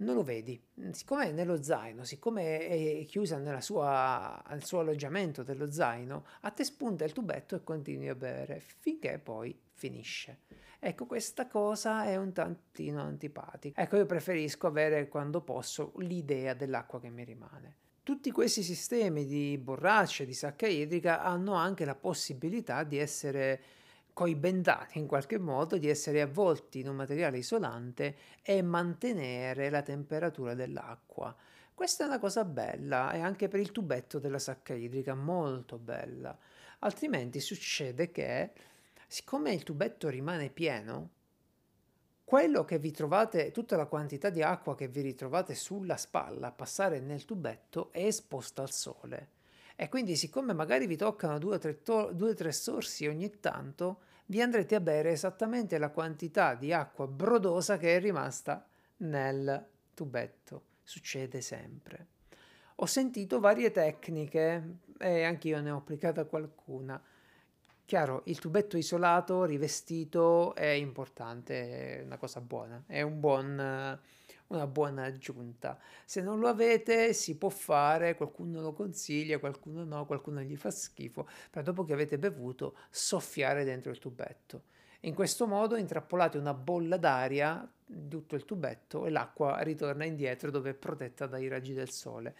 non 0.00 0.14
lo 0.14 0.22
vedi. 0.22 0.60
Siccome 0.92 1.28
è 1.28 1.32
nello 1.32 1.62
zaino, 1.62 2.04
siccome 2.04 2.66
è 2.66 3.04
chiusa 3.06 3.38
nel 3.38 3.62
suo 3.62 3.80
alloggiamento 4.78 5.42
dello 5.42 5.70
zaino, 5.70 6.24
a 6.40 6.50
te 6.50 6.64
spunta 6.64 7.04
il 7.04 7.12
tubetto 7.12 7.54
e 7.54 7.62
continui 7.62 8.08
a 8.08 8.14
bere 8.14 8.60
finché 8.60 9.18
poi 9.18 9.58
finisce. 9.72 10.40
Ecco, 10.78 11.04
questa 11.04 11.46
cosa 11.46 12.04
è 12.04 12.16
un 12.16 12.32
tantino 12.32 13.02
antipatica. 13.02 13.82
Ecco, 13.82 13.96
io 13.96 14.06
preferisco 14.06 14.66
avere 14.66 15.08
quando 15.08 15.42
posso 15.42 15.92
l'idea 15.98 16.54
dell'acqua 16.54 16.98
che 16.98 17.10
mi 17.10 17.24
rimane. 17.24 17.76
Tutti 18.02 18.30
questi 18.30 18.62
sistemi 18.62 19.26
di 19.26 19.58
borraccia, 19.58 20.24
di 20.24 20.32
sacca 20.32 20.66
idrica 20.66 21.22
hanno 21.22 21.52
anche 21.52 21.84
la 21.84 21.94
possibilità 21.94 22.82
di 22.82 22.96
essere 22.96 23.60
coibentati 24.20 24.98
in 24.98 25.06
qualche 25.06 25.38
modo, 25.38 25.78
di 25.78 25.88
essere 25.88 26.20
avvolti 26.20 26.80
in 26.80 26.88
un 26.90 26.96
materiale 26.96 27.38
isolante 27.38 28.16
e 28.42 28.60
mantenere 28.60 29.70
la 29.70 29.80
temperatura 29.80 30.52
dell'acqua. 30.52 31.34
Questa 31.72 32.04
è 32.04 32.06
una 32.06 32.18
cosa 32.18 32.44
bella 32.44 33.12
e 33.12 33.20
anche 33.20 33.48
per 33.48 33.60
il 33.60 33.72
tubetto 33.72 34.18
della 34.18 34.38
sacca 34.38 34.74
idrica 34.74 35.14
molto 35.14 35.78
bella. 35.78 36.36
Altrimenti 36.80 37.40
succede 37.40 38.10
che 38.10 38.50
siccome 39.06 39.54
il 39.54 39.62
tubetto 39.62 40.10
rimane 40.10 40.50
pieno, 40.50 41.08
quello 42.22 42.66
che 42.66 42.78
vi 42.78 42.90
trovate, 42.90 43.52
tutta 43.52 43.78
la 43.78 43.86
quantità 43.86 44.28
di 44.28 44.42
acqua 44.42 44.76
che 44.76 44.88
vi 44.88 45.00
ritrovate 45.00 45.54
sulla 45.54 45.96
spalla 45.96 46.48
a 46.48 46.52
passare 46.52 47.00
nel 47.00 47.24
tubetto 47.24 47.90
è 47.90 48.04
esposta 48.04 48.60
al 48.60 48.70
sole. 48.70 49.28
E 49.76 49.88
quindi 49.88 50.14
siccome 50.14 50.52
magari 50.52 50.86
vi 50.86 50.98
toccano 50.98 51.38
due 51.38 51.54
o 51.54 51.58
tre, 51.58 51.82
to- 51.82 52.14
tre 52.36 52.52
sorsi 52.52 53.06
ogni 53.06 53.40
tanto, 53.40 54.00
vi 54.30 54.40
andrete 54.40 54.76
a 54.76 54.80
bere 54.80 55.10
esattamente 55.10 55.76
la 55.76 55.90
quantità 55.90 56.54
di 56.54 56.72
acqua 56.72 57.08
brodosa 57.08 57.78
che 57.78 57.96
è 57.96 58.00
rimasta 58.00 58.64
nel 58.98 59.66
tubetto. 59.92 60.62
Succede 60.84 61.40
sempre. 61.40 62.06
Ho 62.76 62.86
sentito 62.86 63.40
varie 63.40 63.72
tecniche 63.72 64.76
e 64.98 65.24
anche 65.24 65.48
io 65.48 65.60
ne 65.60 65.70
ho 65.72 65.78
applicata 65.78 66.24
qualcuna. 66.26 67.02
Chiaro, 67.84 68.22
il 68.26 68.38
tubetto 68.38 68.76
isolato, 68.76 69.44
rivestito, 69.44 70.54
è 70.54 70.68
importante, 70.68 71.98
è 71.98 72.02
una 72.04 72.16
cosa 72.16 72.40
buona, 72.40 72.84
è 72.86 73.02
un 73.02 73.18
buon, 73.18 73.98
una 74.50 74.66
buona 74.66 75.04
aggiunta. 75.04 75.78
Se 76.04 76.20
non 76.20 76.38
lo 76.38 76.48
avete, 76.48 77.12
si 77.12 77.36
può 77.36 77.48
fare, 77.48 78.16
qualcuno 78.16 78.60
lo 78.60 78.72
consiglia, 78.72 79.38
qualcuno 79.38 79.84
no, 79.84 80.06
qualcuno 80.06 80.40
gli 80.40 80.56
fa 80.56 80.70
schifo, 80.70 81.28
però 81.50 81.64
dopo 81.64 81.84
che 81.84 81.92
avete 81.92 82.18
bevuto, 82.18 82.76
soffiare 82.90 83.64
dentro 83.64 83.90
il 83.90 83.98
tubetto. 83.98 84.62
In 85.00 85.14
questo 85.14 85.46
modo 85.46 85.76
intrappolate 85.76 86.36
una 86.36 86.52
bolla 86.52 86.96
d'aria 86.96 87.68
tutto 88.08 88.36
il 88.36 88.44
tubetto 88.44 89.06
e 89.06 89.10
l'acqua 89.10 89.60
ritorna 89.62 90.04
indietro 90.04 90.50
dove 90.50 90.70
è 90.70 90.74
protetta 90.74 91.26
dai 91.26 91.48
raggi 91.48 91.72
del 91.72 91.90
sole. 91.90 92.34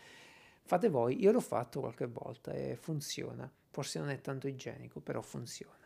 Fate 0.62 0.88
voi, 0.88 1.20
io 1.20 1.32
l'ho 1.32 1.40
fatto 1.40 1.80
qualche 1.80 2.06
volta 2.06 2.52
e 2.52 2.76
funziona. 2.76 3.50
Forse 3.70 3.98
non 3.98 4.10
è 4.10 4.20
tanto 4.20 4.46
igienico, 4.46 5.00
però 5.00 5.22
funziona. 5.22 5.79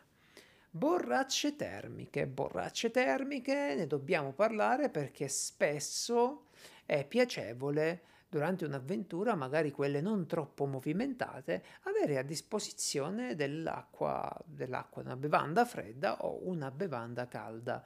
Borracce 0.76 1.54
termiche. 1.54 2.26
Borracce 2.26 2.90
termiche 2.90 3.76
ne 3.76 3.87
dobbiamo 3.87 4.32
parlare 4.32 4.90
perché 4.90 5.28
spesso 5.28 6.46
è 6.84 7.06
piacevole 7.06 8.02
durante 8.28 8.64
un'avventura, 8.64 9.37
magari 9.37 9.70
quelle 9.70 10.00
non 10.00 10.26
troppo 10.26 10.66
movimentate, 10.66 11.62
avere 11.82 12.18
a 12.18 12.22
disposizione 12.22 13.37
dell'acqua, 13.37 14.28
dell'acqua, 14.44 15.02
una 15.02 15.14
bevanda 15.14 15.64
fredda 15.64 16.24
o 16.24 16.40
una 16.48 16.72
bevanda 16.72 17.28
calda. 17.28 17.80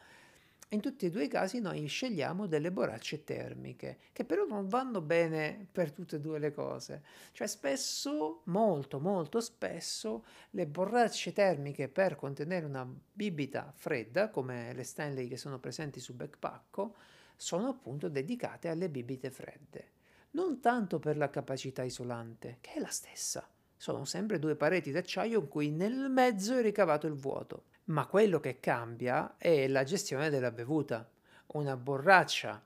In 0.73 0.83
tutti 0.83 1.07
e 1.07 1.11
due 1.11 1.25
i 1.25 1.29
casi 1.29 1.61
noi 1.61 1.87
scegliamo 1.87 2.47
delle 2.47 2.71
borracce 2.71 3.25
termiche, 3.25 4.01
che 4.13 4.27
però 4.27 4.45
non 4.45 4.69
vanno 4.69 5.01
bene 5.01 5.67
per 5.73 5.93
tutte 5.93 6.17
e 6.17 6.21
due 6.21 6.39
le 6.39 6.53
cose. 6.53 7.03
Cioè 7.33 7.47
spesso, 7.47 8.43
molto 8.45 9.01
molto 9.01 9.41
spesso, 9.41 10.27
le 10.51 10.67
borracce 10.67 11.33
termiche 11.33 11.89
per 11.89 12.17
contenere 12.17 12.67
una 12.67 12.87
bibita 12.87 13.73
fredda, 13.75 14.29
come 14.29 14.75
le 14.75 14.85
Stanley 14.85 15.27
che 15.27 15.39
sono 15.39 15.59
presenti 15.59 16.01
su 16.01 16.13
Backpacko, 16.15 16.95
sono 17.35 17.69
appunto 17.69 18.11
dedicate 18.11 18.69
alle 18.69 18.91
bibite 18.91 19.31
fredde. 19.31 19.93
Non 20.33 20.61
tanto 20.61 20.99
per 20.99 21.17
la 21.17 21.31
capacità 21.31 21.83
isolante, 21.83 22.59
che 22.61 22.75
è 22.75 22.79
la 22.79 22.91
stessa. 22.91 23.49
Sono 23.75 24.05
sempre 24.05 24.39
due 24.39 24.55
pareti 24.55 24.91
d'acciaio 24.91 25.41
in 25.41 25.49
cui 25.49 25.71
nel 25.71 26.11
mezzo 26.11 26.59
è 26.59 26.61
ricavato 26.61 27.07
il 27.07 27.15
vuoto 27.15 27.77
ma 27.89 28.07
quello 28.07 28.41
che 28.41 28.61
cambia 28.61 29.37
è 29.37 29.67
la 29.69 29.85
gestione 29.85 30.31
della 30.31 30.51
bevuta. 30.51 31.09
Una 31.49 31.77
borraccia 31.77 32.63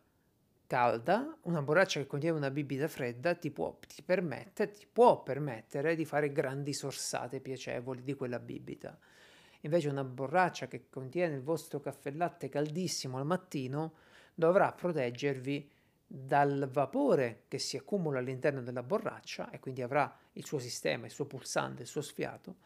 calda, 0.67 1.37
una 1.43 1.63
borraccia 1.63 2.01
che 2.01 2.07
contiene 2.07 2.37
una 2.37 2.51
bibita 2.51 2.89
fredda 2.89 3.35
ti 3.35 3.51
può, 3.51 3.79
ti 3.87 4.03
permette, 4.03 4.71
ti 4.71 4.87
può 4.91 5.23
permettere 5.23 5.95
di 5.95 6.05
fare 6.05 6.33
grandi 6.33 6.73
sorsate 6.73 7.41
piacevoli 7.41 8.03
di 8.03 8.15
quella 8.15 8.39
bibita. 8.39 8.99
Invece 9.61 9.89
una 9.89 10.03
borraccia 10.03 10.67
che 10.67 10.89
contiene 10.89 11.35
il 11.35 11.43
vostro 11.43 11.79
caffè 11.79 12.11
latte 12.11 12.49
caldissimo 12.49 13.19
al 13.19 13.27
mattino 13.27 13.95
dovrà 14.35 14.73
proteggervi 14.73 15.71
dal 16.05 16.69
vapore 16.71 17.45
che 17.47 17.59
si 17.59 17.77
accumula 17.77 18.19
all'interno 18.19 18.61
della 18.61 18.83
borraccia 18.83 19.51
e 19.51 19.61
quindi 19.61 19.83
avrà 19.83 20.13
il 20.33 20.45
suo 20.45 20.59
sistema, 20.59 21.07
il 21.07 21.13
suo 21.13 21.27
pulsante, 21.27 21.83
il 21.83 21.89
suo 21.89 22.03
sfiato 22.03 22.57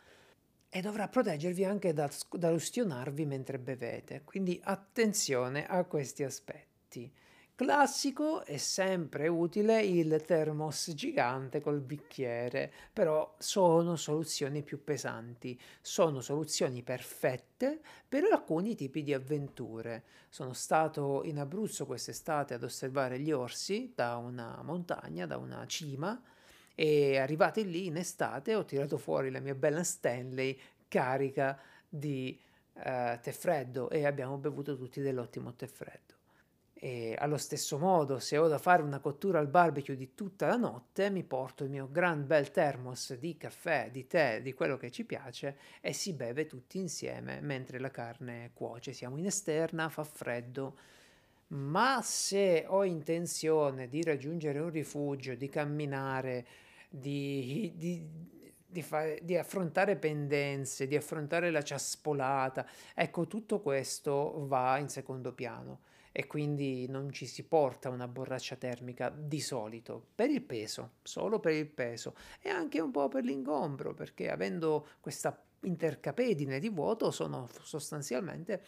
e 0.76 0.82
dovrà 0.82 1.08
proteggervi 1.08 1.64
anche 1.64 1.94
da, 1.94 2.10
dall'ustionarvi 2.32 3.24
mentre 3.24 3.58
bevete. 3.58 4.20
Quindi 4.24 4.60
attenzione 4.62 5.66
a 5.66 5.82
questi 5.84 6.22
aspetti. 6.22 7.10
Classico 7.54 8.44
è 8.44 8.58
sempre 8.58 9.26
utile 9.26 9.80
il 9.80 10.22
thermos 10.26 10.92
gigante 10.94 11.62
col 11.62 11.80
bicchiere, 11.80 12.70
però 12.92 13.34
sono 13.38 13.96
soluzioni 13.96 14.62
più 14.62 14.84
pesanti, 14.84 15.58
sono 15.80 16.20
soluzioni 16.20 16.82
perfette 16.82 17.80
per 18.06 18.24
alcuni 18.30 18.74
tipi 18.74 19.02
di 19.02 19.14
avventure. 19.14 20.04
Sono 20.28 20.52
stato 20.52 21.22
in 21.24 21.38
Abruzzo 21.38 21.86
quest'estate 21.86 22.52
ad 22.52 22.62
osservare 22.62 23.18
gli 23.18 23.32
orsi 23.32 23.92
da 23.94 24.16
una 24.16 24.60
montagna, 24.62 25.24
da 25.24 25.38
una 25.38 25.64
cima, 25.66 26.20
e 26.78 27.16
arrivati 27.16 27.68
lì 27.68 27.86
in 27.86 27.96
estate 27.96 28.54
ho 28.54 28.66
tirato 28.66 28.98
fuori 28.98 29.30
la 29.30 29.40
mia 29.40 29.54
bella 29.54 29.82
Stanley 29.82 30.56
carica 30.86 31.58
di 31.88 32.38
eh, 32.74 33.18
tè 33.20 33.32
freddo 33.32 33.88
e 33.88 34.04
abbiamo 34.04 34.36
bevuto 34.36 34.76
tutti 34.76 35.00
dell'ottimo 35.00 35.54
tè 35.54 35.66
freddo. 35.66 36.14
E 36.78 37.16
allo 37.18 37.38
stesso 37.38 37.78
modo, 37.78 38.18
se 38.18 38.36
ho 38.36 38.46
da 38.48 38.58
fare 38.58 38.82
una 38.82 38.98
cottura 38.98 39.38
al 39.38 39.48
barbecue 39.48 39.96
di 39.96 40.14
tutta 40.14 40.46
la 40.46 40.56
notte, 40.56 41.08
mi 41.08 41.24
porto 41.24 41.64
il 41.64 41.70
mio 41.70 41.88
gran 41.90 42.26
bel 42.26 42.50
thermos 42.50 43.14
di 43.14 43.38
caffè, 43.38 43.88
di 43.90 44.06
tè, 44.06 44.42
di 44.42 44.52
quello 44.52 44.76
che 44.76 44.90
ci 44.90 45.04
piace 45.04 45.56
e 45.80 45.94
si 45.94 46.12
beve 46.12 46.44
tutti 46.44 46.76
insieme 46.76 47.40
mentre 47.40 47.78
la 47.78 47.90
carne 47.90 48.50
cuoce. 48.52 48.92
Siamo 48.92 49.16
in 49.16 49.24
esterna, 49.24 49.88
fa 49.88 50.04
freddo, 50.04 50.76
ma 51.48 52.02
se 52.02 52.66
ho 52.68 52.84
intenzione 52.84 53.88
di 53.88 54.02
raggiungere 54.02 54.58
un 54.58 54.70
rifugio, 54.70 55.34
di 55.34 55.48
camminare, 55.48 56.46
di, 56.88 57.72
di, 57.76 58.06
di, 58.66 58.82
fare, 58.82 59.20
di, 59.22 59.36
affrontare 59.36 59.96
pendenze, 59.96 60.86
di 60.86 60.96
affrontare 60.96 61.50
la 61.50 61.62
ciaspolata, 61.62 62.66
ecco 62.94 63.26
tutto 63.26 63.60
questo 63.60 64.46
va 64.46 64.78
in 64.78 64.88
secondo 64.88 65.32
piano 65.32 65.80
e 66.12 66.26
quindi 66.26 66.88
non 66.88 67.12
ci 67.12 67.26
si 67.26 67.42
porta 67.44 67.90
una 67.90 68.08
borraccia 68.08 68.56
termica 68.56 69.10
di 69.10 69.40
solito 69.40 70.02
per 70.14 70.30
il 70.30 70.40
peso, 70.40 70.92
solo 71.02 71.40
per 71.40 71.52
il 71.52 71.66
peso 71.66 72.14
e 72.40 72.48
anche 72.48 72.80
un 72.80 72.90
po' 72.90 73.08
per 73.08 73.22
l'ingombro 73.22 73.92
perché 73.92 74.30
avendo 74.30 74.86
questa 75.00 75.38
intercapedine 75.60 76.58
di 76.58 76.70
vuoto 76.70 77.10
sono 77.10 77.48
sostanzialmente 77.62 78.62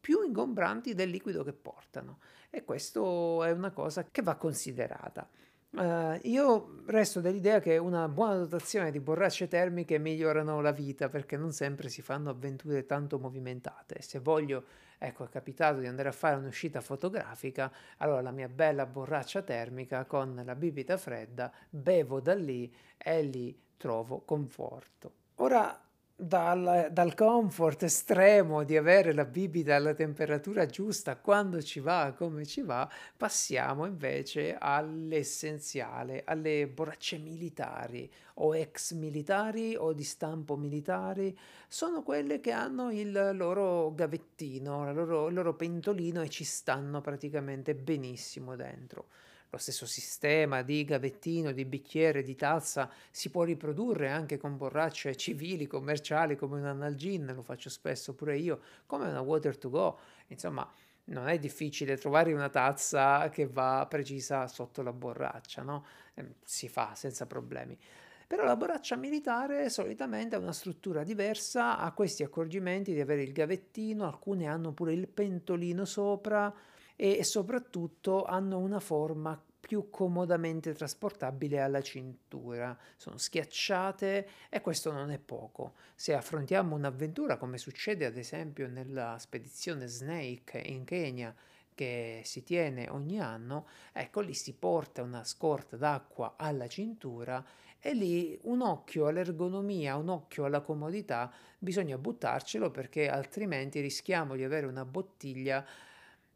più 0.00 0.22
ingombranti 0.22 0.94
del 0.94 1.10
liquido 1.10 1.42
che 1.44 1.52
portano 1.52 2.20
e 2.50 2.64
questo 2.64 3.42
è 3.44 3.50
una 3.50 3.70
cosa 3.70 4.06
che 4.10 4.22
va 4.22 4.36
considerata. 4.36 5.28
Uh, 5.76 6.16
io 6.22 6.82
resto 6.86 7.20
dell'idea 7.20 7.58
che 7.58 7.78
una 7.78 8.08
buona 8.08 8.36
dotazione 8.36 8.92
di 8.92 9.00
borracce 9.00 9.48
termiche 9.48 9.98
migliorano 9.98 10.60
la 10.60 10.70
vita 10.70 11.08
perché 11.08 11.36
non 11.36 11.50
sempre 11.50 11.88
si 11.88 12.00
fanno 12.00 12.30
avventure 12.30 12.86
tanto 12.86 13.18
movimentate. 13.18 14.00
Se 14.00 14.20
voglio, 14.20 14.64
ecco, 14.98 15.24
è 15.24 15.28
capitato 15.28 15.80
di 15.80 15.88
andare 15.88 16.10
a 16.10 16.12
fare 16.12 16.36
un'uscita 16.36 16.80
fotografica, 16.80 17.72
allora 17.96 18.20
la 18.20 18.30
mia 18.30 18.48
bella 18.48 18.86
borraccia 18.86 19.42
termica 19.42 20.04
con 20.04 20.40
la 20.44 20.54
bibita 20.54 20.96
fredda, 20.96 21.52
bevo 21.68 22.20
da 22.20 22.34
lì 22.34 22.72
e 22.96 23.22
lì 23.22 23.60
trovo 23.76 24.20
conforto. 24.20 25.12
Ora, 25.38 25.83
dal, 26.16 26.90
dal, 26.92 27.14
comfort 27.14 27.82
estremo 27.82 28.62
di 28.62 28.76
avere 28.76 29.12
la 29.12 29.24
bibita 29.24 29.74
alla 29.74 29.94
temperatura 29.94 30.64
giusta 30.66 31.16
quando 31.16 31.60
ci 31.60 31.80
va, 31.80 32.14
come 32.16 32.46
ci 32.46 32.62
va, 32.62 32.88
passiamo 33.16 33.84
invece 33.84 34.56
all'essenziale, 34.56 36.22
alle 36.24 36.68
borracce 36.68 37.18
militari 37.18 38.08
o 38.34 38.54
ex 38.54 38.92
militari 38.92 39.74
o 39.74 39.92
di 39.92 40.04
stampo 40.04 40.56
militari. 40.56 41.36
Sono 41.66 42.02
quelle 42.02 42.40
che 42.40 42.52
hanno 42.52 42.92
il 42.92 43.30
loro 43.34 43.92
gavettino, 43.92 44.92
loro, 44.92 45.28
il 45.28 45.34
loro 45.34 45.54
pentolino 45.54 46.22
e 46.22 46.28
ci 46.28 46.44
stanno 46.44 47.00
praticamente 47.00 47.74
benissimo 47.74 48.54
dentro. 48.54 49.06
Lo 49.54 49.60
stesso 49.60 49.86
sistema 49.86 50.62
di 50.62 50.84
gavettino, 50.84 51.52
di 51.52 51.64
bicchiere, 51.64 52.24
di 52.24 52.34
tazza 52.34 52.90
si 53.12 53.30
può 53.30 53.44
riprodurre 53.44 54.10
anche 54.10 54.36
con 54.36 54.56
borracce 54.56 55.14
civili, 55.14 55.68
commerciali, 55.68 56.34
come 56.34 56.58
un 56.58 56.66
Analgin, 56.66 57.32
lo 57.32 57.42
faccio 57.42 57.70
spesso 57.70 58.14
pure 58.14 58.36
io, 58.36 58.60
come 58.84 59.08
una 59.08 59.20
Water 59.20 59.56
to 59.56 59.70
Go. 59.70 59.96
Insomma, 60.26 60.68
non 61.04 61.28
è 61.28 61.38
difficile 61.38 61.96
trovare 61.96 62.32
una 62.32 62.48
tazza 62.48 63.28
che 63.28 63.46
va 63.46 63.86
precisa 63.88 64.48
sotto 64.48 64.82
la 64.82 64.92
borraccia, 64.92 65.62
no? 65.62 65.86
Eh, 66.14 66.34
si 66.42 66.68
fa 66.68 66.96
senza 66.96 67.26
problemi. 67.26 67.78
Però 68.26 68.42
la 68.42 68.56
borraccia 68.56 68.96
militare 68.96 69.70
solitamente 69.70 70.34
ha 70.34 70.40
una 70.40 70.52
struttura 70.52 71.04
diversa, 71.04 71.78
ha 71.78 71.92
questi 71.92 72.24
accorgimenti 72.24 72.92
di 72.92 73.00
avere 73.00 73.22
il 73.22 73.30
gavettino, 73.30 74.04
alcune 74.04 74.48
hanno 74.48 74.72
pure 74.72 74.94
il 74.94 75.06
pentolino 75.06 75.84
sopra, 75.84 76.52
e 76.96 77.24
soprattutto 77.24 78.24
hanno 78.24 78.58
una 78.58 78.80
forma 78.80 79.40
più 79.64 79.88
comodamente 79.88 80.74
trasportabile 80.74 81.60
alla 81.60 81.80
cintura, 81.80 82.76
sono 82.96 83.16
schiacciate 83.16 84.28
e 84.50 84.60
questo 84.60 84.92
non 84.92 85.10
è 85.10 85.18
poco. 85.18 85.72
Se 85.94 86.14
affrontiamo 86.14 86.76
un'avventura 86.76 87.38
come 87.38 87.56
succede 87.56 88.04
ad 88.04 88.18
esempio 88.18 88.68
nella 88.68 89.16
spedizione 89.18 89.86
Snake 89.86 90.58
in 90.58 90.84
Kenya 90.84 91.34
che 91.74 92.20
si 92.24 92.44
tiene 92.44 92.88
ogni 92.90 93.18
anno, 93.18 93.66
ecco 93.92 94.20
lì 94.20 94.34
si 94.34 94.52
porta 94.52 95.02
una 95.02 95.24
scorta 95.24 95.76
d'acqua 95.76 96.34
alla 96.36 96.68
cintura 96.68 97.44
e 97.80 97.94
lì 97.94 98.38
un 98.42 98.60
occhio 98.60 99.06
all'ergonomia, 99.06 99.96
un 99.96 100.08
occhio 100.08 100.44
alla 100.44 100.60
comodità, 100.60 101.32
bisogna 101.58 101.98
buttarcelo 101.98 102.70
perché 102.70 103.08
altrimenti 103.08 103.80
rischiamo 103.80 104.36
di 104.36 104.44
avere 104.44 104.66
una 104.66 104.84
bottiglia 104.84 105.66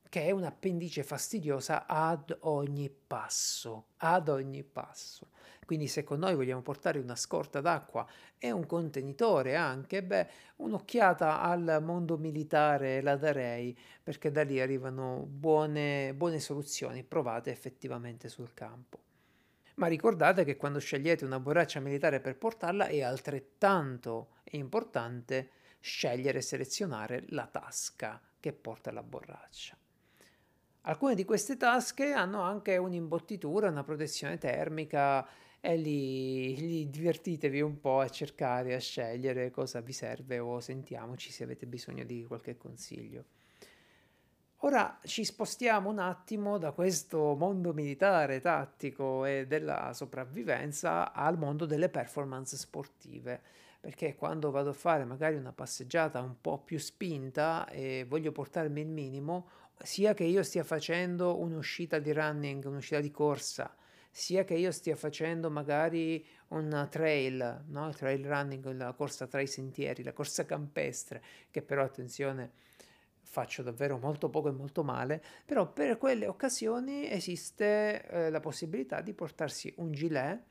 che 0.08 0.24
è 0.24 0.30
un'appendice 0.30 1.02
fastidiosa 1.02 1.86
ad 1.86 2.36
ogni 2.40 2.90
passo, 2.90 3.88
ad 3.98 4.28
ogni 4.28 4.64
passo. 4.64 5.28
Quindi 5.64 5.86
se 5.86 6.02
con 6.02 6.18
noi 6.18 6.34
vogliamo 6.34 6.62
portare 6.62 6.98
una 6.98 7.14
scorta 7.14 7.60
d'acqua 7.60 8.06
e 8.38 8.50
un 8.50 8.64
contenitore 8.64 9.54
anche, 9.54 10.02
beh, 10.02 10.28
un'occhiata 10.56 11.42
al 11.42 11.80
mondo 11.82 12.16
militare 12.16 13.02
la 13.02 13.16
darei, 13.16 13.78
perché 14.02 14.30
da 14.30 14.44
lì 14.44 14.60
arrivano 14.60 15.26
buone, 15.28 16.14
buone 16.14 16.40
soluzioni 16.40 17.04
provate 17.04 17.50
effettivamente 17.50 18.30
sul 18.30 18.54
campo. 18.54 19.00
Ma 19.74 19.86
ricordate 19.86 20.44
che 20.44 20.56
quando 20.56 20.80
scegliete 20.80 21.24
una 21.24 21.38
borraccia 21.38 21.80
militare 21.80 22.20
per 22.20 22.36
portarla 22.36 22.86
è 22.86 23.02
altrettanto 23.02 24.36
importante 24.52 25.50
scegliere 25.80 26.38
e 26.38 26.42
selezionare 26.42 27.24
la 27.28 27.46
tasca 27.46 28.20
che 28.40 28.52
porta 28.52 28.90
la 28.90 29.02
borraccia. 29.02 29.77
Alcune 30.88 31.14
di 31.14 31.24
queste 31.26 31.58
tasche 31.58 32.12
hanno 32.12 32.40
anche 32.40 32.78
un'imbottitura, 32.78 33.68
una 33.68 33.84
protezione 33.84 34.38
termica 34.38 35.28
e 35.60 35.76
lì, 35.76 36.56
lì 36.56 36.88
divertitevi 36.88 37.60
un 37.60 37.78
po' 37.78 38.00
a 38.00 38.08
cercare, 38.08 38.74
a 38.74 38.78
scegliere 38.80 39.50
cosa 39.50 39.80
vi 39.82 39.92
serve 39.92 40.38
o 40.38 40.60
sentiamoci 40.60 41.30
se 41.30 41.44
avete 41.44 41.66
bisogno 41.66 42.04
di 42.04 42.24
qualche 42.24 42.56
consiglio. 42.56 43.24
Ora 44.62 44.98
ci 45.04 45.24
spostiamo 45.24 45.90
un 45.90 45.98
attimo 45.98 46.58
da 46.58 46.72
questo 46.72 47.36
mondo 47.36 47.72
militare, 47.74 48.40
tattico 48.40 49.24
e 49.26 49.46
della 49.46 49.92
sopravvivenza 49.92 51.12
al 51.12 51.38
mondo 51.38 51.66
delle 51.66 51.90
performance 51.90 52.56
sportive. 52.56 53.42
perché 53.80 54.16
quando 54.16 54.50
vado 54.50 54.70
a 54.70 54.74
fare 54.74 55.04
magari 55.04 55.36
una 55.36 55.52
passeggiata 55.52 56.20
un 56.20 56.40
po' 56.40 56.58
più 56.58 56.78
spinta 56.78 57.66
e 57.68 58.04
voglio 58.08 58.32
portarmi 58.32 58.80
il 58.80 58.88
minimo, 58.88 59.48
sia 59.82 60.14
che 60.14 60.24
io 60.24 60.42
stia 60.42 60.64
facendo 60.64 61.38
un'uscita 61.38 61.98
di 61.98 62.12
running, 62.12 62.64
un'uscita 62.64 63.00
di 63.00 63.10
corsa, 63.10 63.74
sia 64.10 64.44
che 64.44 64.54
io 64.54 64.72
stia 64.72 64.96
facendo 64.96 65.50
magari 65.50 66.26
un 66.48 66.88
trail, 66.90 67.64
no? 67.68 67.90
trail 67.90 68.24
running, 68.26 68.72
la 68.72 68.92
corsa 68.92 69.26
tra 69.26 69.40
i 69.40 69.46
sentieri, 69.46 70.02
la 70.02 70.12
corsa 70.12 70.44
campestre, 70.44 71.22
che 71.50 71.62
però 71.62 71.84
attenzione 71.84 72.52
faccio 73.22 73.62
davvero 73.62 73.98
molto 73.98 74.30
poco 74.30 74.48
e 74.48 74.52
molto 74.52 74.82
male, 74.82 75.22
però 75.44 75.70
per 75.70 75.98
quelle 75.98 76.26
occasioni 76.26 77.08
esiste 77.10 78.06
eh, 78.08 78.30
la 78.30 78.40
possibilità 78.40 79.00
di 79.02 79.12
portarsi 79.12 79.72
un 79.76 79.92
gilet 79.92 80.42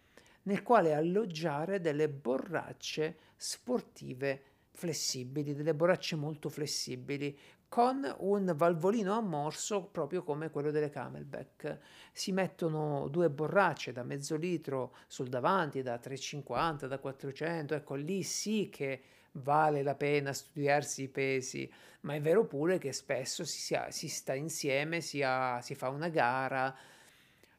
nel 0.44 0.63
quale 0.63 0.94
alloggiare 0.94 1.82
delle 1.82 2.08
borracce 2.08 3.18
sportive 3.36 4.44
flessibili, 4.72 5.56
delle 5.56 5.74
borracce 5.74 6.16
molto 6.16 6.50
flessibili, 6.50 7.38
con 7.70 8.16
un 8.20 8.54
valvolino 8.56 9.14
a 9.14 9.22
morso 9.22 9.84
proprio 9.84 10.24
come 10.24 10.50
quello 10.50 10.72
delle 10.72 10.90
Camelback. 10.90 11.80
Si 12.12 12.32
mettono 12.32 13.08
due 13.10 13.30
borracce 13.30 13.92
da 13.92 14.04
mezzo 14.04 14.36
litro 14.36 14.96
sul 15.08 15.28
davanti, 15.28 15.82
da 15.82 15.98
350, 15.98 16.88
da 16.88 17.00
400, 17.00 17.76
ecco 17.76 17.96
lì 17.96 18.24
sì 18.24 18.70
che 18.72 19.02
vale 19.34 19.84
la 19.84 19.96
pena 19.96 20.34
studiarsi 20.34 21.04
i 21.04 21.08
pesi, 21.10 21.72
ma 22.02 22.16
è 22.16 22.22
vero 22.22 22.46
pure 22.46 22.78
che 22.78 22.94
spesso 22.94 23.44
si, 23.44 23.78
si, 23.90 24.08
sta 24.08 24.34
insieme, 24.34 25.02
si, 25.02 25.22
ha, 25.22 25.60
si 25.62 25.76
fa 25.76 25.90
una 25.90 26.10
gara, 26.10 26.76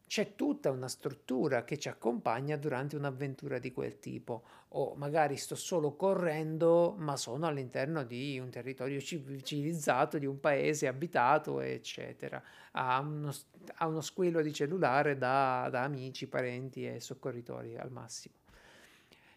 c'è 0.09 0.35
tutta 0.35 0.71
una 0.71 0.89
struttura 0.89 1.65
che 1.65 1.79
ci 1.79 1.89
accompagna 1.89 2.57
durante 2.57 2.97
un'avventura 2.97 3.59
di 3.59 3.73
quel 3.73 4.01
tipo. 4.01 4.43
O 4.71 4.95
magari 4.97 5.37
sto 5.37 5.55
solo 5.55 5.95
correndo 5.95 6.95
ma 6.99 7.17
sono 7.17 7.47
all'interno 7.47 8.03
di 8.03 8.39
un 8.39 8.51
territorio 8.51 9.01
civilizzato, 9.01 10.19
di 10.19 10.27
un 10.27 10.41
paese 10.41 10.89
abitato 10.89 11.61
eccetera. 11.61 12.43
Ha 12.73 12.99
uno, 12.99 13.33
ha 13.75 13.87
uno 13.87 14.01
squillo 14.01 14.41
di 14.41 14.53
cellulare 14.53 15.17
da, 15.17 15.69
da 15.71 15.83
amici, 15.83 16.27
parenti 16.27 16.87
e 16.87 17.01
soccorritori 17.01 17.77
al 17.77 17.93
massimo. 17.93 18.35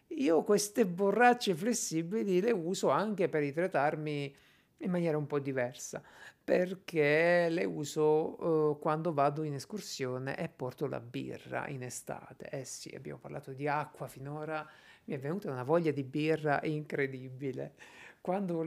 Io 0.08 0.42
queste 0.42 0.86
borracce 0.86 1.54
flessibili 1.54 2.40
le 2.40 2.50
uso 2.50 2.88
anche 2.88 3.28
per 3.28 3.42
idratarmi 3.42 4.36
in 4.78 4.90
maniera 4.90 5.16
un 5.16 5.26
po' 5.26 5.38
diversa 5.38 6.02
perché 6.44 7.48
le 7.48 7.64
uso 7.64 8.72
uh, 8.72 8.78
quando 8.78 9.12
vado 9.12 9.44
in 9.44 9.54
escursione 9.54 10.36
e 10.36 10.48
porto 10.48 10.86
la 10.86 11.00
birra 11.00 11.68
in 11.68 11.82
estate. 11.82 12.48
Eh 12.50 12.64
sì, 12.64 12.92
abbiamo 12.94 13.18
parlato 13.18 13.52
di 13.52 13.68
acqua 13.68 14.08
finora, 14.08 14.68
mi 15.04 15.14
è 15.14 15.18
venuta 15.18 15.50
una 15.50 15.62
voglia 15.62 15.92
di 15.92 16.02
birra 16.02 16.60
incredibile. 16.64 17.74
Quando, 18.20 18.64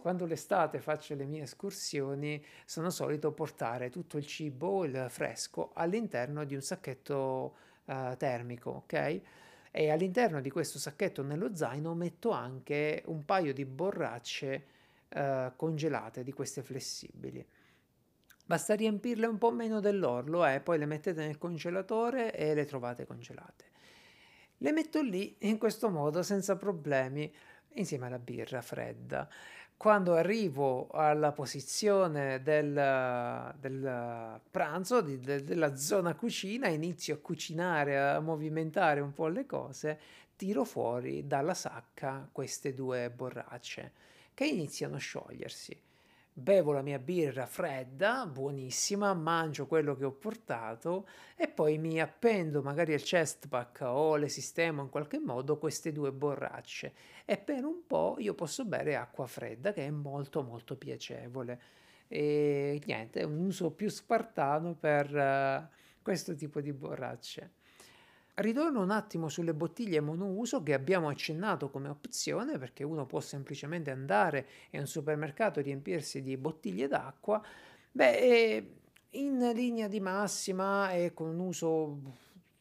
quando 0.00 0.26
l'estate 0.26 0.80
faccio 0.80 1.14
le 1.14 1.26
mie 1.26 1.42
escursioni 1.42 2.44
sono 2.64 2.90
solito 2.90 3.32
portare 3.32 3.88
tutto 3.88 4.16
il 4.18 4.26
cibo, 4.26 4.84
il 4.84 5.06
fresco, 5.08 5.70
all'interno 5.74 6.44
di 6.44 6.54
un 6.54 6.60
sacchetto 6.60 7.56
uh, 7.84 8.16
termico, 8.16 8.70
ok? 8.70 9.20
E 9.70 9.90
all'interno 9.90 10.40
di 10.40 10.50
questo 10.50 10.78
sacchetto 10.78 11.22
nello 11.22 11.54
zaino 11.54 11.94
metto 11.94 12.30
anche 12.30 13.02
un 13.06 13.24
paio 13.24 13.52
di 13.52 13.64
borracce 13.64 14.74
eh, 15.16 15.52
congelate 15.56 16.22
di 16.22 16.32
queste 16.32 16.62
flessibili. 16.62 17.42
Basta 18.44 18.74
riempirle 18.74 19.26
un 19.26 19.38
po' 19.38 19.50
meno 19.50 19.80
dell'orlo 19.80 20.44
e 20.44 20.56
eh, 20.56 20.60
poi 20.60 20.78
le 20.78 20.84
mettete 20.84 21.24
nel 21.24 21.38
congelatore 21.38 22.34
e 22.34 22.52
le 22.54 22.66
trovate 22.66 23.06
congelate. 23.06 23.64
Le 24.58 24.72
metto 24.72 25.00
lì 25.00 25.34
in 25.40 25.56
questo 25.56 25.88
modo 25.88 26.22
senza 26.22 26.56
problemi 26.56 27.32
insieme 27.74 28.06
alla 28.06 28.18
birra 28.18 28.60
fredda. 28.60 29.26
Quando 29.78 30.14
arrivo 30.14 30.88
alla 30.88 31.32
posizione 31.32 32.42
del, 32.42 33.54
del 33.58 34.40
pranzo, 34.50 35.00
di, 35.00 35.18
de, 35.18 35.44
della 35.44 35.76
zona 35.76 36.14
cucina, 36.14 36.68
inizio 36.68 37.14
a 37.14 37.18
cucinare, 37.18 37.98
a 37.98 38.20
movimentare 38.20 39.00
un 39.00 39.14
po' 39.14 39.28
le 39.28 39.46
cose, 39.46 39.98
tiro 40.36 40.64
fuori 40.64 41.26
dalla 41.26 41.54
sacca 41.54 42.28
queste 42.30 42.74
due 42.74 43.10
borracce 43.10 44.04
che 44.36 44.44
iniziano 44.44 44.96
a 44.96 44.98
sciogliersi. 44.98 45.80
Bevo 46.30 46.72
la 46.72 46.82
mia 46.82 46.98
birra 46.98 47.46
fredda, 47.46 48.26
buonissima, 48.26 49.14
mangio 49.14 49.66
quello 49.66 49.96
che 49.96 50.04
ho 50.04 50.12
portato 50.12 51.08
e 51.34 51.48
poi 51.48 51.78
mi 51.78 51.98
appendo 51.98 52.60
magari 52.60 52.92
al 52.92 53.00
chest 53.00 53.48
pack 53.48 53.80
o 53.80 54.16
le 54.16 54.28
sistemo 54.28 54.82
in 54.82 54.90
qualche 54.90 55.18
modo 55.18 55.56
queste 55.56 55.90
due 55.90 56.12
borracce 56.12 56.92
e 57.24 57.38
per 57.38 57.64
un 57.64 57.86
po' 57.86 58.16
io 58.18 58.34
posso 58.34 58.66
bere 58.66 58.94
acqua 58.94 59.26
fredda 59.26 59.72
che 59.72 59.86
è 59.86 59.90
molto 59.90 60.42
molto 60.42 60.76
piacevole. 60.76 61.60
E 62.06 62.78
niente, 62.84 63.20
è 63.20 63.24
un 63.24 63.38
uso 63.38 63.70
più 63.70 63.88
spartano 63.88 64.74
per 64.74 65.14
uh, 65.14 65.74
questo 66.02 66.34
tipo 66.34 66.60
di 66.60 66.74
borracce. 66.74 67.52
Ritorno 68.38 68.82
un 68.82 68.90
attimo 68.90 69.30
sulle 69.30 69.54
bottiglie 69.54 70.00
monouso 70.00 70.62
che 70.62 70.74
abbiamo 70.74 71.08
accennato 71.08 71.70
come 71.70 71.88
opzione 71.88 72.58
perché 72.58 72.84
uno 72.84 73.06
può 73.06 73.18
semplicemente 73.18 73.90
andare 73.90 74.46
in 74.72 74.80
un 74.80 74.86
supermercato 74.86 75.58
e 75.58 75.62
riempirsi 75.62 76.20
di 76.20 76.36
bottiglie 76.36 76.86
d'acqua. 76.86 77.42
Beh, 77.90 78.72
in 79.12 79.38
linea 79.54 79.88
di 79.88 80.00
massima 80.00 80.92
e 80.92 81.14
con 81.14 81.28
un 81.28 81.38
uso 81.38 81.98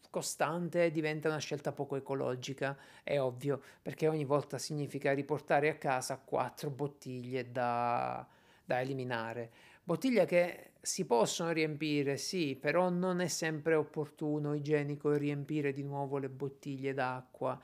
costante 0.10 0.92
diventa 0.92 1.28
una 1.28 1.40
scelta 1.40 1.74
poco 1.74 1.98
ecologica, 1.98 2.78
è 3.04 3.20
ovvio, 3.20 3.62
perché 3.82 4.08
ogni 4.08 4.24
volta 4.24 4.58
significa 4.58 5.12
riportare 5.12 5.68
a 5.68 5.76
casa 5.76 6.18
quattro 6.24 6.70
bottiglie 6.70 7.52
da, 7.52 8.26
da 8.64 8.80
eliminare. 8.80 9.52
Bottiglie 9.84 10.24
che 10.24 10.72
si 10.86 11.06
possono 11.06 11.52
riempire, 11.52 12.16
sì, 12.18 12.56
però 12.56 12.90
non 12.90 13.20
è 13.20 13.28
sempre 13.28 13.76
opportuno, 13.76 14.54
igienico 14.54 15.12
riempire 15.14 15.74
di 15.74 15.84
nuovo 15.84 16.18
le 16.18 16.30
bottiglie 16.30 16.94
d'acqua 16.94 17.60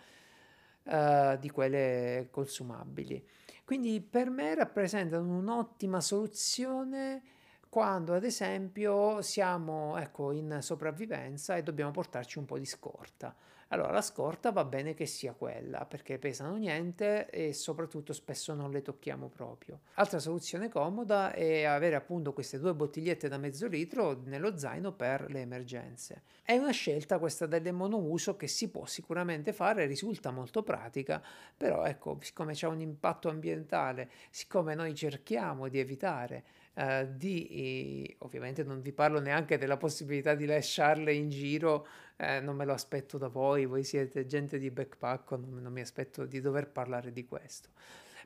uh, 0.83 1.37
di 1.37 1.49
quelle 1.51 2.27
consumabili. 2.31 3.23
Quindi 3.63 4.01
per 4.01 4.29
me 4.29 4.55
rappresentano 4.55 5.37
un'ottima 5.37 6.01
soluzione 6.01 7.21
quando 7.69 8.13
ad 8.13 8.25
esempio 8.25 9.21
siamo 9.21 9.97
ecco, 9.97 10.31
in 10.31 10.57
sopravvivenza 10.59 11.55
e 11.55 11.63
dobbiamo 11.63 11.91
portarci 11.91 12.39
un 12.39 12.45
po' 12.45 12.57
di 12.57 12.65
scorta. 12.65 13.33
Allora 13.73 13.91
la 13.91 14.01
scorta 14.01 14.51
va 14.51 14.65
bene 14.65 14.93
che 14.93 15.05
sia 15.05 15.31
quella 15.31 15.85
perché 15.85 16.19
pesano 16.19 16.57
niente 16.57 17.29
e 17.29 17.53
soprattutto 17.53 18.11
spesso 18.11 18.53
non 18.53 18.69
le 18.69 18.81
tocchiamo 18.81 19.29
proprio. 19.29 19.79
Altra 19.93 20.19
soluzione 20.19 20.67
comoda 20.67 21.31
è 21.31 21.63
avere 21.63 21.95
appunto 21.95 22.33
queste 22.33 22.59
due 22.59 22.73
bottigliette 22.73 23.29
da 23.29 23.37
mezzo 23.37 23.67
litro 23.67 24.21
nello 24.25 24.57
zaino 24.57 24.91
per 24.91 25.31
le 25.31 25.39
emergenze. 25.39 26.23
È 26.43 26.57
una 26.57 26.71
scelta 26.71 27.17
questa 27.17 27.45
del 27.45 27.73
monouso 27.73 28.35
che 28.35 28.47
si 28.47 28.69
può 28.69 28.85
sicuramente 28.85 29.53
fare, 29.53 29.85
risulta 29.85 30.31
molto 30.31 30.63
pratica, 30.63 31.23
però 31.55 31.85
ecco, 31.85 32.17
siccome 32.19 32.51
c'è 32.51 32.67
un 32.67 32.81
impatto 32.81 33.29
ambientale, 33.29 34.09
siccome 34.31 34.75
noi 34.75 34.93
cerchiamo 34.93 35.69
di 35.69 35.79
evitare 35.79 36.43
Uh, 36.73 37.05
di, 37.05 38.15
ovviamente 38.19 38.63
non 38.63 38.79
vi 38.81 38.93
parlo 38.93 39.19
neanche 39.19 39.57
della 39.57 39.75
possibilità 39.75 40.35
di 40.35 40.45
lasciarle 40.45 41.13
in 41.13 41.29
giro, 41.29 41.85
eh, 42.15 42.39
non 42.39 42.55
me 42.55 42.63
lo 42.63 42.71
aspetto 42.71 43.17
da 43.17 43.27
voi, 43.27 43.65
voi 43.65 43.83
siete 43.83 44.25
gente 44.25 44.57
di 44.57 44.71
backpack, 44.71 45.31
non, 45.31 45.59
non 45.61 45.73
mi 45.73 45.81
aspetto 45.81 46.25
di 46.25 46.39
dover 46.39 46.69
parlare 46.69 47.11
di 47.11 47.25
questo. 47.25 47.69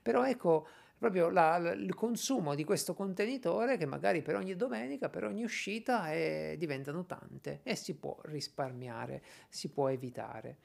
Però 0.04 0.24
ecco, 0.24 0.68
proprio 0.98 1.30
la, 1.30 1.58
la, 1.58 1.72
il 1.72 1.94
consumo 1.96 2.56
di 2.56 2.64
questo 2.64 2.94
contenitore 2.94 3.78
che 3.78 3.86
magari 3.86 4.22
per 4.22 4.36
ogni 4.36 4.56
domenica, 4.56 5.10
per 5.10 5.24
ogni 5.24 5.44
uscita 5.44 6.12
è, 6.12 6.56
diventano 6.58 7.06
tante 7.06 7.62
e 7.64 7.76
si 7.76 7.96
può 7.96 8.18
risparmiare, 8.26 9.24
si 9.50 9.70
può 9.70 9.90
evitare. 9.90 10.58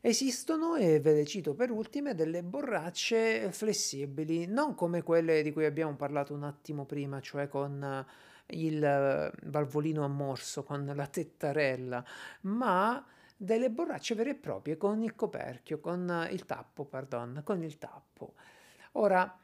Esistono, 0.00 0.76
e 0.76 1.00
ve 1.00 1.12
le 1.12 1.26
cito 1.26 1.54
per 1.54 1.72
ultime, 1.72 2.14
delle 2.14 2.44
borracce 2.44 3.50
flessibili, 3.50 4.46
non 4.46 4.76
come 4.76 5.02
quelle 5.02 5.42
di 5.42 5.52
cui 5.52 5.64
abbiamo 5.64 5.96
parlato 5.96 6.32
un 6.34 6.44
attimo 6.44 6.84
prima, 6.84 7.20
cioè 7.20 7.48
con 7.48 8.06
il 8.50 9.32
valvolino 9.42 10.04
a 10.04 10.08
morso, 10.08 10.62
con 10.62 10.90
la 10.94 11.06
tettarella, 11.06 12.04
ma 12.42 13.04
delle 13.36 13.70
borracce 13.70 14.14
vere 14.14 14.30
e 14.30 14.34
proprie 14.36 14.76
con 14.76 15.02
il 15.02 15.16
coperchio, 15.16 15.80
con 15.80 16.28
il 16.30 16.46
tappo, 16.46 16.84
pardon, 16.84 17.42
con 17.44 17.62
il 17.64 17.76
tappo. 17.76 18.34
Ora, 18.92 19.36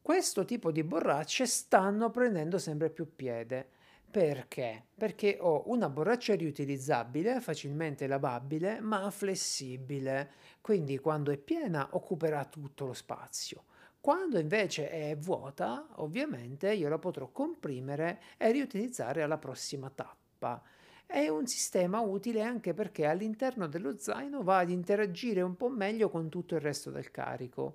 questo 0.00 0.44
tipo 0.46 0.72
di 0.72 0.82
borracce 0.82 1.46
stanno 1.46 2.10
prendendo 2.10 2.56
sempre 2.56 2.88
più 2.88 3.14
piede. 3.14 3.68
Perché? 4.14 4.84
Perché 4.94 5.38
ho 5.40 5.64
una 5.66 5.88
borraccia 5.88 6.36
riutilizzabile, 6.36 7.40
facilmente 7.40 8.06
lavabile, 8.06 8.78
ma 8.78 9.10
flessibile, 9.10 10.30
quindi 10.60 10.98
quando 10.98 11.32
è 11.32 11.36
piena 11.36 11.88
occuperà 11.90 12.44
tutto 12.44 12.86
lo 12.86 12.92
spazio. 12.92 13.64
Quando 13.98 14.38
invece 14.38 14.88
è 14.88 15.16
vuota, 15.16 15.88
ovviamente 15.96 16.72
io 16.72 16.88
la 16.88 16.98
potrò 16.98 17.26
comprimere 17.32 18.20
e 18.36 18.52
riutilizzare 18.52 19.20
alla 19.24 19.36
prossima 19.36 19.90
tappa. 19.90 20.62
È 21.04 21.26
un 21.26 21.48
sistema 21.48 21.98
utile 21.98 22.42
anche 22.42 22.72
perché 22.72 23.06
all'interno 23.06 23.66
dello 23.66 23.98
zaino 23.98 24.44
va 24.44 24.58
ad 24.58 24.70
interagire 24.70 25.42
un 25.42 25.56
po' 25.56 25.70
meglio 25.70 26.08
con 26.08 26.28
tutto 26.28 26.54
il 26.54 26.60
resto 26.60 26.92
del 26.92 27.10
carico. 27.10 27.74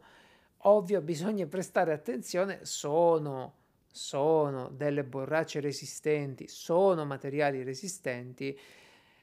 Ovvio, 0.60 1.02
bisogna 1.02 1.46
prestare 1.48 1.92
attenzione, 1.92 2.64
sono, 2.64 3.56
sono 3.92 4.70
delle 4.70 5.04
borracce 5.04 5.60
resistenti, 5.60 6.48
sono 6.48 7.06
materiali 7.06 7.64
resistenti, 7.64 8.58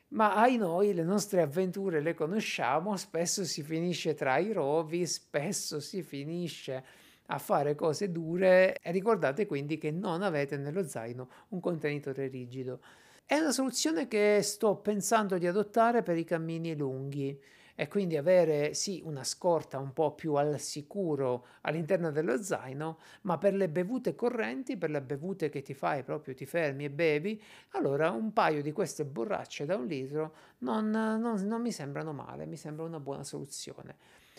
ma 0.08 0.34
ai 0.34 0.56
noi 0.56 0.94
le 0.94 1.02
nostre 1.02 1.42
avventure 1.42 2.00
le 2.00 2.14
conosciamo, 2.14 2.96
spesso 2.96 3.44
si 3.44 3.62
finisce 3.62 4.14
tra 4.14 4.38
i 4.38 4.52
rovi, 4.52 5.06
spesso 5.06 5.80
si 5.80 6.02
finisce 6.02 6.84
a 7.26 7.38
fare 7.38 7.74
cose 7.74 8.12
dure 8.12 8.78
e 8.78 8.92
ricordate 8.92 9.46
quindi 9.46 9.78
che 9.78 9.90
non 9.90 10.22
avete 10.22 10.56
nello 10.56 10.86
zaino 10.86 11.28
un 11.48 11.60
contenitore 11.60 12.28
rigido. 12.28 12.80
È 13.24 13.36
una 13.36 13.50
soluzione 13.50 14.06
che 14.06 14.40
sto 14.42 14.76
pensando 14.76 15.36
di 15.38 15.48
adottare 15.48 16.02
per 16.02 16.16
i 16.16 16.24
cammini 16.24 16.76
lunghi 16.76 17.36
e 17.76 17.88
quindi 17.88 18.16
avere 18.16 18.72
sì 18.74 19.02
una 19.04 19.22
scorta 19.22 19.78
un 19.78 19.92
po' 19.92 20.14
più 20.14 20.34
al 20.34 20.58
sicuro 20.58 21.46
all'interno 21.60 22.10
dello 22.10 22.42
zaino, 22.42 22.98
ma 23.22 23.36
per 23.36 23.54
le 23.54 23.68
bevute 23.68 24.14
correnti, 24.14 24.78
per 24.78 24.90
le 24.90 25.02
bevute 25.02 25.50
che 25.50 25.60
ti 25.60 25.74
fai 25.74 26.02
proprio, 26.02 26.34
ti 26.34 26.46
fermi 26.46 26.86
e 26.86 26.90
bevi, 26.90 27.40
allora 27.72 28.10
un 28.10 28.32
paio 28.32 28.62
di 28.62 28.72
queste 28.72 29.04
borracce 29.04 29.66
da 29.66 29.76
un 29.76 29.86
litro 29.86 30.34
non, 30.58 30.90
non, 30.90 31.20
non 31.20 31.60
mi 31.60 31.70
sembrano 31.70 32.12
male, 32.12 32.46
mi 32.46 32.56
sembra 32.56 32.84
una 32.84 32.98
buona 32.98 33.22
soluzione. 33.22 33.96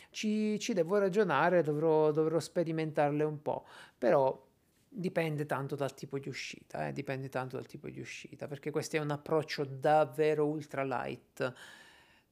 Ci, 0.10 0.58
ci 0.60 0.74
devo 0.74 0.98
ragionare, 0.98 1.62
dovrò, 1.62 2.12
dovrò 2.12 2.40
sperimentarle 2.40 3.24
un 3.24 3.42
po', 3.42 3.66
però 3.96 4.46
dipende 4.90 5.46
tanto 5.46 5.76
dal 5.76 5.94
tipo 5.94 6.18
di 6.18 6.28
uscita, 6.28 6.88
eh? 6.88 6.92
dipende 6.92 7.30
tanto 7.30 7.56
dal 7.58 7.68
tipo 7.68 7.88
di 7.88 8.00
uscita, 8.00 8.48
perché 8.48 8.72
questo 8.72 8.96
è 8.96 9.00
un 9.00 9.12
approccio 9.12 9.64
davvero 9.64 10.48
ultra 10.48 10.84
light 10.84 11.54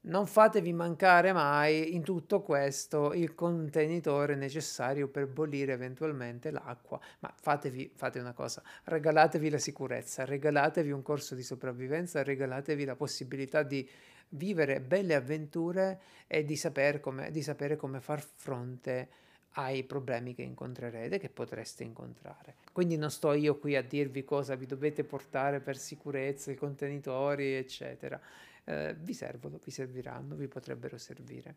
non 0.06 0.28
fatevi 0.28 0.74
mancare 0.74 1.32
mai 1.32 1.95
in 1.95 2.03
tutto 2.03 2.41
questo 2.41 3.14
il 3.14 3.34
contenitore 3.34 4.36
necessario 4.36 5.08
per 5.08 5.28
bollire 5.28 5.74
eventualmente 5.74 6.51
l'acqua, 6.51 6.99
ma 7.20 7.34
fatevi, 7.39 7.91
fate 7.95 8.20
una 8.20 8.34
cosa, 8.34 8.62
regalatevi 8.84 9.49
la 9.49 9.58
sicurezza, 9.58 10.26
regalatevi 10.26 10.91
un 10.91 11.01
corso 11.01 11.36
di 11.36 11.43
sopravvivenza, 11.43 12.24
regalatevi 12.24 12.86
la 12.86 12.95
possibilità 12.95 13.64
di 13.64 13.88
vivere 14.30 14.82
belle 14.82 15.16
avventure 15.16 15.99
e 16.28 16.43
di, 16.43 16.56
saper 16.56 16.99
come, 16.99 17.32
di 17.32 17.41
sapere 17.41 17.76
come 17.76 17.99
far 17.99 18.22
fronte 18.22 19.10
ai 19.58 19.84
problemi 19.84 20.36
che 20.36 20.41
incontrerete, 20.41 21.18
che 21.18 21.30
potreste 21.30 21.84
incontrare. 21.84 22.56
Quindi 22.74 22.97
non 22.97 23.10
sto 23.10 23.32
io 23.32 23.58
qui 23.58 23.78
a 23.78 23.82
dirvi 23.82 24.26
cosa 24.26 24.56
vi 24.56 24.66
dovete 24.66 25.06
portare 25.06 25.62
per 25.62 25.78
sicurezza, 25.78 26.51
i 26.51 26.56
contenitori, 26.56 27.53
eccetera 27.53 28.20
eh, 28.66 28.95
vi 28.99 29.13
servono, 29.13 29.59
vi 29.63 29.72
serviranno, 29.72 30.36
vi 30.36 30.47
potrebbero 30.47 30.97
servire. 30.97 31.55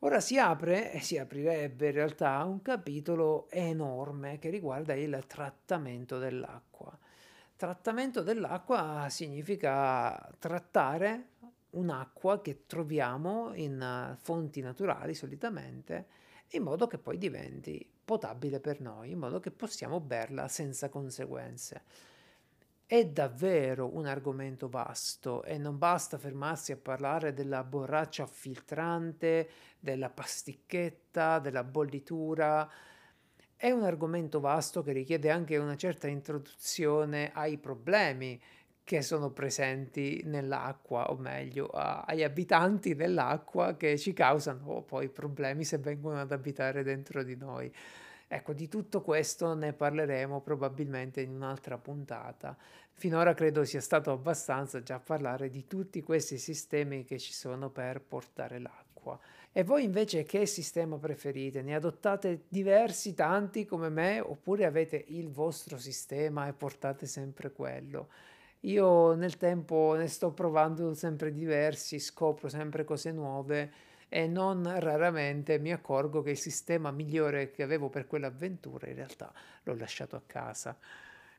Ora 0.00 0.20
si 0.20 0.38
apre 0.38 0.92
e 0.92 1.00
si 1.00 1.18
aprirebbe 1.18 1.86
in 1.86 1.92
realtà 1.92 2.44
un 2.44 2.62
capitolo 2.62 3.48
enorme 3.50 4.38
che 4.38 4.48
riguarda 4.48 4.94
il 4.94 5.24
trattamento 5.26 6.18
dell'acqua. 6.18 6.96
Trattamento 7.56 8.22
dell'acqua 8.22 9.06
significa 9.10 10.30
trattare 10.38 11.30
un'acqua 11.70 12.40
che 12.40 12.66
troviamo 12.66 13.52
in 13.54 14.14
fonti 14.20 14.60
naturali 14.60 15.14
solitamente 15.14 16.06
in 16.52 16.62
modo 16.62 16.86
che 16.86 16.98
poi 16.98 17.18
diventi 17.18 17.86
potabile 18.04 18.60
per 18.60 18.80
noi, 18.80 19.10
in 19.10 19.18
modo 19.18 19.40
che 19.40 19.50
possiamo 19.50 20.00
berla 20.00 20.48
senza 20.48 20.88
conseguenze. 20.88 21.82
È 22.90 23.04
davvero 23.04 23.94
un 23.94 24.06
argomento 24.06 24.70
vasto 24.70 25.42
e 25.44 25.58
non 25.58 25.76
basta 25.76 26.16
fermarsi 26.16 26.72
a 26.72 26.78
parlare 26.78 27.34
della 27.34 27.62
borraccia 27.62 28.26
filtrante, 28.26 29.50
della 29.78 30.08
pasticchetta, 30.08 31.38
della 31.38 31.64
bollitura. 31.64 32.66
È 33.54 33.70
un 33.70 33.82
argomento 33.82 34.40
vasto 34.40 34.82
che 34.82 34.92
richiede 34.92 35.28
anche 35.28 35.58
una 35.58 35.76
certa 35.76 36.06
introduzione 36.06 37.30
ai 37.34 37.58
problemi 37.58 38.40
che 38.82 39.02
sono 39.02 39.32
presenti 39.32 40.22
nell'acqua, 40.24 41.10
o 41.10 41.16
meglio, 41.18 41.66
agli 41.66 42.22
abitanti 42.22 42.94
dell'acqua 42.94 43.76
che 43.76 43.98
ci 43.98 44.14
causano 44.14 44.80
poi 44.80 45.10
problemi 45.10 45.62
se 45.62 45.76
vengono 45.76 46.18
ad 46.22 46.32
abitare 46.32 46.82
dentro 46.82 47.22
di 47.22 47.36
noi. 47.36 47.70
Ecco, 48.30 48.52
di 48.52 48.68
tutto 48.68 49.00
questo 49.00 49.54
ne 49.54 49.72
parleremo 49.72 50.42
probabilmente 50.42 51.22
in 51.22 51.30
un'altra 51.30 51.78
puntata. 51.78 52.54
Finora 52.92 53.32
credo 53.32 53.64
sia 53.64 53.80
stato 53.80 54.10
abbastanza 54.10 54.82
già 54.82 54.98
parlare 54.98 55.48
di 55.48 55.66
tutti 55.66 56.02
questi 56.02 56.36
sistemi 56.36 57.04
che 57.04 57.18
ci 57.18 57.32
sono 57.32 57.70
per 57.70 58.02
portare 58.02 58.58
l'acqua. 58.58 59.18
E 59.50 59.64
voi 59.64 59.84
invece 59.84 60.24
che 60.24 60.44
sistema 60.44 60.98
preferite? 60.98 61.62
Ne 61.62 61.74
adottate 61.74 62.42
diversi, 62.48 63.14
tanti 63.14 63.64
come 63.64 63.88
me, 63.88 64.20
oppure 64.20 64.66
avete 64.66 65.02
il 65.08 65.30
vostro 65.30 65.78
sistema 65.78 66.46
e 66.48 66.52
portate 66.52 67.06
sempre 67.06 67.50
quello? 67.50 68.08
Io 68.62 69.14
nel 69.14 69.38
tempo 69.38 69.94
ne 69.96 70.06
sto 70.06 70.32
provando 70.32 70.92
sempre 70.92 71.32
diversi, 71.32 71.98
scopro 71.98 72.48
sempre 72.48 72.84
cose 72.84 73.10
nuove 73.10 73.72
e 74.08 74.26
non 74.26 74.62
raramente 74.80 75.58
mi 75.58 75.72
accorgo 75.72 76.22
che 76.22 76.30
il 76.30 76.38
sistema 76.38 76.90
migliore 76.90 77.50
che 77.50 77.62
avevo 77.62 77.88
per 77.88 78.06
quell'avventura 78.06 78.88
in 78.88 78.94
realtà 78.94 79.32
l'ho 79.64 79.74
lasciato 79.74 80.16
a 80.16 80.22
casa. 80.24 80.76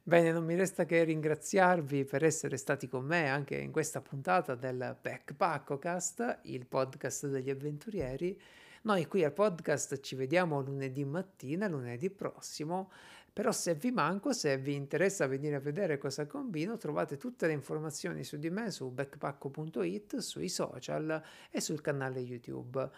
Bene, 0.01 0.32
non 0.32 0.45
mi 0.45 0.55
resta 0.55 0.86
che 0.86 1.03
ringraziarvi 1.03 2.05
per 2.05 2.24
essere 2.24 2.57
stati 2.57 2.88
con 2.88 3.05
me 3.05 3.30
anche 3.30 3.57
in 3.57 3.72
questa 3.72 4.01
puntata 4.01 4.55
del 4.55 4.97
Backpackocast, 4.99 6.39
il 6.43 6.65
podcast 6.65 7.28
degli 7.28 7.49
avventurieri. 7.49 8.39
Noi 8.84 9.05
qui 9.07 9.24
al 9.24 9.34
podcast 9.34 9.99
ci 9.99 10.15
vediamo 10.15 10.61
lunedì 10.61 11.03
mattina, 11.03 11.67
lunedì 11.67 12.09
prossimo 12.09 12.91
però 13.32 13.52
se 13.52 13.76
vi 13.76 13.92
manco, 13.92 14.34
se 14.34 14.58
vi 14.58 14.76
interessa 14.76 15.28
venire 15.28 15.56
a 15.56 15.60
vedere 15.60 15.98
cosa 15.98 16.26
combino, 16.26 16.78
trovate 16.78 17.18
tutte 17.18 17.48
le 17.48 17.54
informazioni 17.54 18.24
su 18.24 18.38
di 18.38 18.50
me 18.50 18.72
su 18.72 18.90
backpacco.it, 18.90 20.18
sui 20.18 20.50
social 20.50 21.22
e 21.50 21.62
sul 21.62 21.82
canale 21.82 22.20
YouTube. 22.20 22.90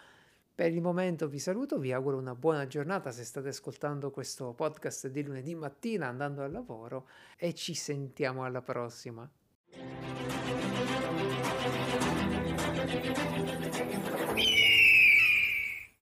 Per 0.54 0.70
il 0.70 0.82
momento 0.82 1.28
vi 1.28 1.38
saluto, 1.38 1.78
vi 1.78 1.92
auguro 1.92 2.18
una 2.18 2.34
buona 2.34 2.66
giornata 2.66 3.10
se 3.10 3.24
state 3.24 3.48
ascoltando 3.48 4.10
questo 4.10 4.52
podcast 4.52 5.08
di 5.08 5.22
lunedì 5.24 5.54
mattina 5.54 6.08
andando 6.08 6.42
al 6.42 6.52
lavoro 6.52 7.08
e 7.36 7.54
ci 7.54 7.74
sentiamo 7.74 8.44
alla 8.44 8.60
prossima. 8.60 9.28